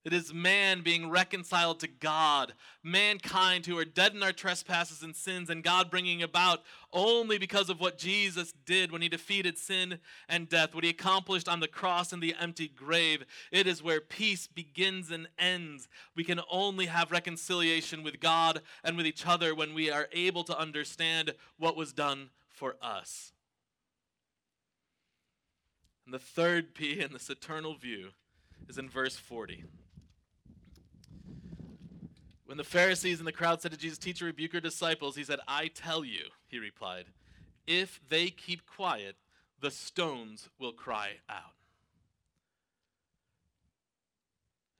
It 0.04 0.12
is 0.12 0.34
man 0.34 0.82
being 0.82 1.10
reconciled 1.10 1.78
to 1.80 1.86
God, 1.86 2.54
mankind 2.82 3.66
who 3.66 3.78
are 3.78 3.84
dead 3.84 4.14
in 4.14 4.22
our 4.22 4.32
trespasses 4.32 5.02
and 5.02 5.14
sins, 5.14 5.48
and 5.48 5.62
God 5.62 5.92
bringing 5.92 6.24
about 6.24 6.62
only 6.92 7.38
because 7.38 7.70
of 7.70 7.78
what 7.78 7.98
Jesus 7.98 8.52
did 8.66 8.90
when 8.90 9.00
he 9.00 9.08
defeated 9.08 9.58
sin 9.58 10.00
and 10.28 10.48
death, 10.48 10.74
what 10.74 10.82
he 10.82 10.90
accomplished 10.90 11.48
on 11.48 11.60
the 11.60 11.68
cross 11.68 12.12
and 12.12 12.20
the 12.20 12.34
empty 12.40 12.66
grave. 12.66 13.24
It 13.52 13.68
is 13.68 13.80
where 13.80 14.00
peace 14.00 14.48
begins 14.48 15.12
and 15.12 15.28
ends. 15.38 15.88
We 16.16 16.24
can 16.24 16.40
only 16.50 16.86
have 16.86 17.12
reconciliation 17.12 18.02
with 18.02 18.18
God 18.18 18.60
and 18.82 18.96
with 18.96 19.06
each 19.06 19.24
other 19.24 19.54
when 19.54 19.72
we 19.72 19.88
are 19.88 20.08
able 20.10 20.42
to 20.44 20.58
understand 20.58 21.34
what 21.58 21.76
was 21.76 21.92
done 21.92 22.30
for 22.48 22.74
us. 22.82 23.32
And 26.04 26.12
the 26.12 26.18
third 26.18 26.74
P 26.74 27.00
in 27.00 27.12
this 27.12 27.30
eternal 27.30 27.76
view 27.76 28.08
is 28.68 28.78
in 28.78 28.88
verse 28.88 29.14
40. 29.14 29.64
When 32.52 32.58
the 32.58 32.64
Pharisees 32.64 33.18
and 33.18 33.26
the 33.26 33.32
crowd 33.32 33.62
said 33.62 33.70
to 33.70 33.78
Jesus, 33.78 33.96
Teacher, 33.96 34.26
rebuke 34.26 34.52
your 34.52 34.60
disciples, 34.60 35.16
he 35.16 35.24
said, 35.24 35.38
I 35.48 35.68
tell 35.68 36.04
you, 36.04 36.24
he 36.48 36.58
replied, 36.58 37.06
if 37.66 37.98
they 38.10 38.28
keep 38.28 38.66
quiet, 38.66 39.16
the 39.62 39.70
stones 39.70 40.50
will 40.58 40.74
cry 40.74 41.12
out. 41.30 41.54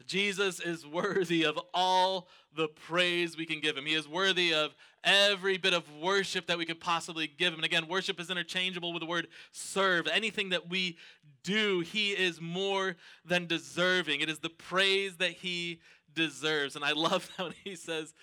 Jesus 0.07 0.61
is 0.61 0.87
worthy 0.87 1.47
of 1.47 1.59
all 1.73 2.29
the 2.55 2.69
praise 2.69 3.39
we 3.39 3.47
can 3.47 3.61
give 3.61 3.79
him. 3.79 3.87
He 3.87 3.95
is 3.95 4.07
worthy 4.07 4.53
of 4.53 4.75
every 5.03 5.57
bit 5.57 5.73
of 5.73 5.85
worship 5.99 6.49
that 6.49 6.59
we 6.59 6.67
could 6.67 6.79
possibly 6.79 7.27
give 7.27 7.55
him. 7.55 7.61
And 7.61 7.65
again, 7.65 7.89
worship 7.89 8.21
is 8.21 8.29
interchangeable 8.29 8.93
with 8.93 9.01
the 9.01 9.07
word 9.07 9.29
serve. 9.51 10.07
Anything 10.09 10.51
that 10.51 10.69
we 10.69 10.99
do, 11.43 11.81
he 11.81 12.11
is 12.11 12.39
more 12.39 12.97
than 13.25 13.47
deserving. 13.47 14.21
It 14.21 14.29
is 14.29 14.41
the 14.41 14.51
praise 14.51 15.17
that 15.17 15.31
he 15.31 15.81
deserves. 16.15 16.77
And 16.77 16.85
I 16.85 16.93
love 16.93 17.31
that 17.37 17.45
when 17.45 17.55
he 17.65 17.77
says, 17.77 18.15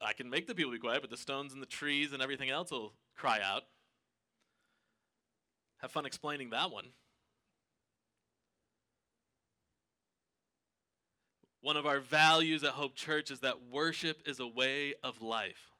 I 0.00 0.12
can 0.12 0.30
make 0.30 0.46
the 0.46 0.54
people 0.54 0.72
be 0.72 0.78
quiet, 0.78 1.00
but 1.00 1.10
the 1.10 1.16
stones 1.16 1.52
and 1.52 1.62
the 1.62 1.66
trees 1.66 2.12
and 2.12 2.22
everything 2.22 2.50
else 2.50 2.70
will 2.70 2.92
cry 3.16 3.40
out. 3.42 3.62
Have 5.80 5.92
fun 5.92 6.06
explaining 6.06 6.50
that 6.50 6.70
one. 6.70 6.86
One 11.60 11.76
of 11.76 11.86
our 11.86 12.00
values 12.00 12.64
at 12.64 12.70
Hope 12.70 12.96
Church 12.96 13.30
is 13.30 13.40
that 13.40 13.68
worship 13.70 14.22
is 14.26 14.40
a 14.40 14.46
way 14.46 14.94
of 15.04 15.22
life. 15.22 15.70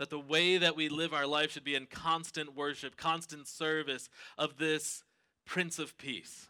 That 0.00 0.10
the 0.10 0.18
way 0.18 0.58
that 0.58 0.76
we 0.76 0.88
live 0.88 1.12
our 1.12 1.26
life 1.26 1.52
should 1.52 1.64
be 1.64 1.76
in 1.76 1.86
constant 1.86 2.56
worship, 2.56 2.96
constant 2.96 3.46
service 3.46 4.08
of 4.36 4.58
this 4.58 5.04
Prince 5.44 5.78
of 5.78 5.96
Peace. 5.96 6.48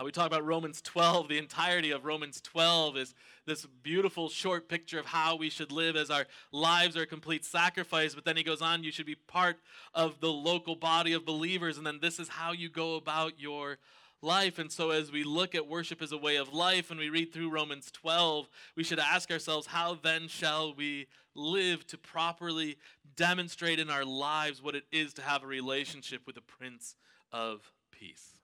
How 0.00 0.06
we 0.06 0.12
talk 0.12 0.28
about 0.28 0.46
Romans 0.46 0.80
12, 0.80 1.28
the 1.28 1.36
entirety 1.36 1.90
of 1.90 2.06
Romans 2.06 2.40
12 2.40 2.96
is 2.96 3.14
this 3.44 3.66
beautiful 3.82 4.30
short 4.30 4.66
picture 4.66 4.98
of 4.98 5.04
how 5.04 5.36
we 5.36 5.50
should 5.50 5.70
live 5.70 5.94
as 5.94 6.08
our 6.08 6.24
lives 6.52 6.96
are 6.96 7.02
a 7.02 7.06
complete 7.06 7.44
sacrifice. 7.44 8.14
But 8.14 8.24
then 8.24 8.38
he 8.38 8.42
goes 8.42 8.62
on, 8.62 8.82
you 8.82 8.92
should 8.92 9.04
be 9.04 9.14
part 9.14 9.58
of 9.92 10.18
the 10.20 10.32
local 10.32 10.74
body 10.74 11.12
of 11.12 11.26
believers. 11.26 11.76
And 11.76 11.86
then 11.86 11.98
this 12.00 12.18
is 12.18 12.28
how 12.28 12.52
you 12.52 12.70
go 12.70 12.94
about 12.94 13.38
your 13.38 13.76
life. 14.22 14.58
And 14.58 14.72
so, 14.72 14.88
as 14.88 15.12
we 15.12 15.22
look 15.22 15.54
at 15.54 15.68
worship 15.68 16.00
as 16.00 16.12
a 16.12 16.16
way 16.16 16.36
of 16.36 16.54
life 16.54 16.90
and 16.90 16.98
we 16.98 17.10
read 17.10 17.30
through 17.30 17.50
Romans 17.50 17.90
12, 17.90 18.48
we 18.76 18.84
should 18.84 19.00
ask 19.00 19.30
ourselves, 19.30 19.66
how 19.66 19.98
then 20.02 20.28
shall 20.28 20.74
we 20.74 21.08
live 21.34 21.86
to 21.88 21.98
properly 21.98 22.78
demonstrate 23.16 23.78
in 23.78 23.90
our 23.90 24.06
lives 24.06 24.62
what 24.62 24.74
it 24.74 24.84
is 24.90 25.12
to 25.12 25.20
have 25.20 25.42
a 25.42 25.46
relationship 25.46 26.22
with 26.24 26.36
the 26.36 26.40
Prince 26.40 26.96
of 27.30 27.70
Peace? 27.92 28.40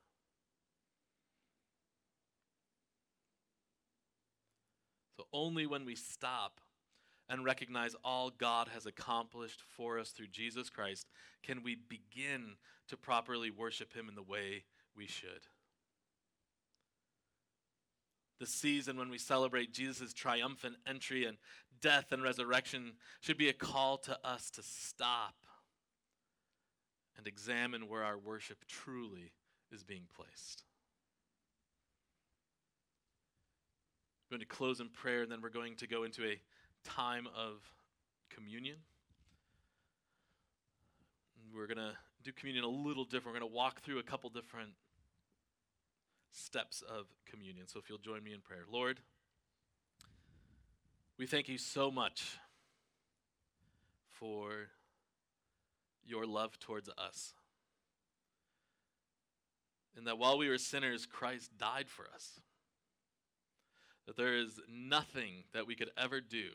So 5.17 5.25
only 5.37 5.67
when 5.67 5.85
we 5.85 5.95
stop 5.95 6.61
and 7.29 7.45
recognize 7.45 7.95
all 8.03 8.31
God 8.31 8.69
has 8.73 8.87
accomplished 8.87 9.63
for 9.77 9.99
us 9.99 10.11
through 10.11 10.29
Jesus 10.29 10.71
Christ 10.71 11.07
can 11.43 11.63
we 11.63 11.77
begin 11.77 12.55
to 12.89 12.97
properly 12.97 13.51
worship 13.51 13.93
Him 13.93 14.09
in 14.09 14.15
the 14.15 14.23
way 14.23 14.65
we 14.97 15.07
should. 15.07 15.47
The 18.41 18.47
season 18.47 18.97
when 18.97 19.11
we 19.11 19.19
celebrate 19.19 19.73
Jesus' 19.73 20.15
triumphant 20.15 20.77
entry 20.87 21.25
and 21.25 21.37
death 21.81 22.13
and 22.13 22.23
resurrection 22.23 22.93
should 23.21 23.39
be 23.39 23.49
a 23.49 23.55
call 23.55 23.99
to 23.99 24.19
us 24.25 24.51
to 24.51 24.63
stop 24.63 25.35
and 27.19 27.27
examine 27.27 27.89
where 27.89 28.05
our 28.05 28.19
worship 28.19 28.65
truly 28.69 29.33
is 29.71 29.83
being 29.83 30.05
placed. 30.15 30.65
Going 34.37 34.47
to 34.47 34.55
close 34.55 34.81
in 34.81 34.89
prayer, 34.91 35.23
and 35.23 35.33
then 35.33 35.41
we're 35.41 35.49
going 35.49 35.77
to 35.77 35.87
go 35.87 36.05
into 36.05 36.23
a 36.23 36.39
time 36.85 37.27
of 37.35 37.63
communion. 38.29 38.77
We're 41.55 41.67
going 41.67 41.79
to 41.79 41.93
do 42.23 42.33
communion 42.33 42.63
a 42.63 42.69
little 42.69 43.05
different. 43.05 43.29
We're 43.29 43.41
going 43.41 43.51
to 43.51 43.57
walk 43.57 43.81
through 43.81 43.99
a 43.99 44.03
couple 44.03 44.29
different 44.29 44.73
steps 46.33 46.83
of 46.83 47.07
communion. 47.25 47.67
So 47.67 47.79
if 47.79 47.89
you'll 47.89 47.97
join 47.97 48.23
me 48.23 48.35
in 48.35 48.41
prayer. 48.41 48.65
Lord, 48.71 49.01
we 51.17 51.25
thank 51.25 51.49
you 51.49 51.57
so 51.57 51.91
much 51.91 52.37
for 54.11 54.69
your 56.05 56.27
love 56.27 56.59
towards 56.59 56.91
us. 56.99 57.33
And 59.97 60.07
that 60.07 60.19
while 60.19 60.37
we 60.37 60.51
were 60.51 60.59
sinners, 60.59 61.07
Christ 61.07 61.57
died 61.57 61.89
for 61.89 62.05
us 62.15 62.39
that 64.07 64.17
there 64.17 64.37
is 64.37 64.61
nothing 64.69 65.45
that 65.53 65.67
we 65.67 65.75
could 65.75 65.91
ever 65.99 66.21
do 66.21 66.49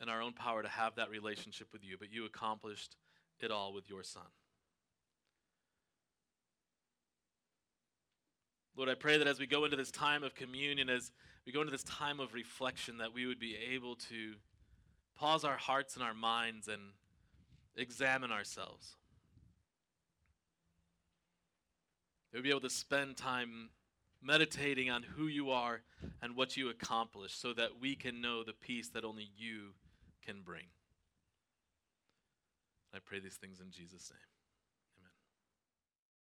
in 0.00 0.08
our 0.08 0.22
own 0.22 0.32
power 0.32 0.62
to 0.62 0.68
have 0.68 0.94
that 0.96 1.10
relationship 1.10 1.68
with 1.72 1.84
you, 1.84 1.96
but 1.98 2.12
you 2.12 2.24
accomplished 2.24 2.96
it 3.40 3.50
all 3.50 3.72
with 3.72 3.88
your 3.88 4.02
Son. 4.02 4.22
Lord, 8.76 8.90
I 8.90 8.94
pray 8.94 9.16
that 9.16 9.26
as 9.26 9.40
we 9.40 9.46
go 9.46 9.64
into 9.64 9.76
this 9.76 9.90
time 9.90 10.22
of 10.22 10.34
communion, 10.34 10.90
as 10.90 11.10
we 11.46 11.52
go 11.52 11.60
into 11.60 11.70
this 11.70 11.84
time 11.84 12.20
of 12.20 12.34
reflection, 12.34 12.98
that 12.98 13.14
we 13.14 13.24
would 13.26 13.38
be 13.38 13.56
able 13.72 13.96
to 13.96 14.34
pause 15.18 15.44
our 15.44 15.56
hearts 15.56 15.94
and 15.94 16.04
our 16.04 16.12
minds 16.12 16.68
and 16.68 16.82
examine 17.76 18.30
ourselves. 18.30 18.96
That 22.30 22.38
we'd 22.38 22.44
be 22.44 22.50
able 22.50 22.60
to 22.60 22.70
spend 22.70 23.16
time 23.16 23.70
meditating 24.26 24.90
on 24.90 25.02
who 25.02 25.26
you 25.26 25.50
are 25.50 25.82
and 26.20 26.36
what 26.36 26.56
you 26.56 26.68
accomplish 26.68 27.34
so 27.34 27.52
that 27.52 27.80
we 27.80 27.94
can 27.94 28.20
know 28.20 28.42
the 28.42 28.52
peace 28.52 28.88
that 28.88 29.04
only 29.04 29.28
you 29.36 29.74
can 30.24 30.42
bring. 30.42 30.64
I 32.92 32.98
pray 33.04 33.20
these 33.20 33.36
things 33.36 33.60
in 33.60 33.70
Jesus' 33.70 34.10
name. 34.10 34.35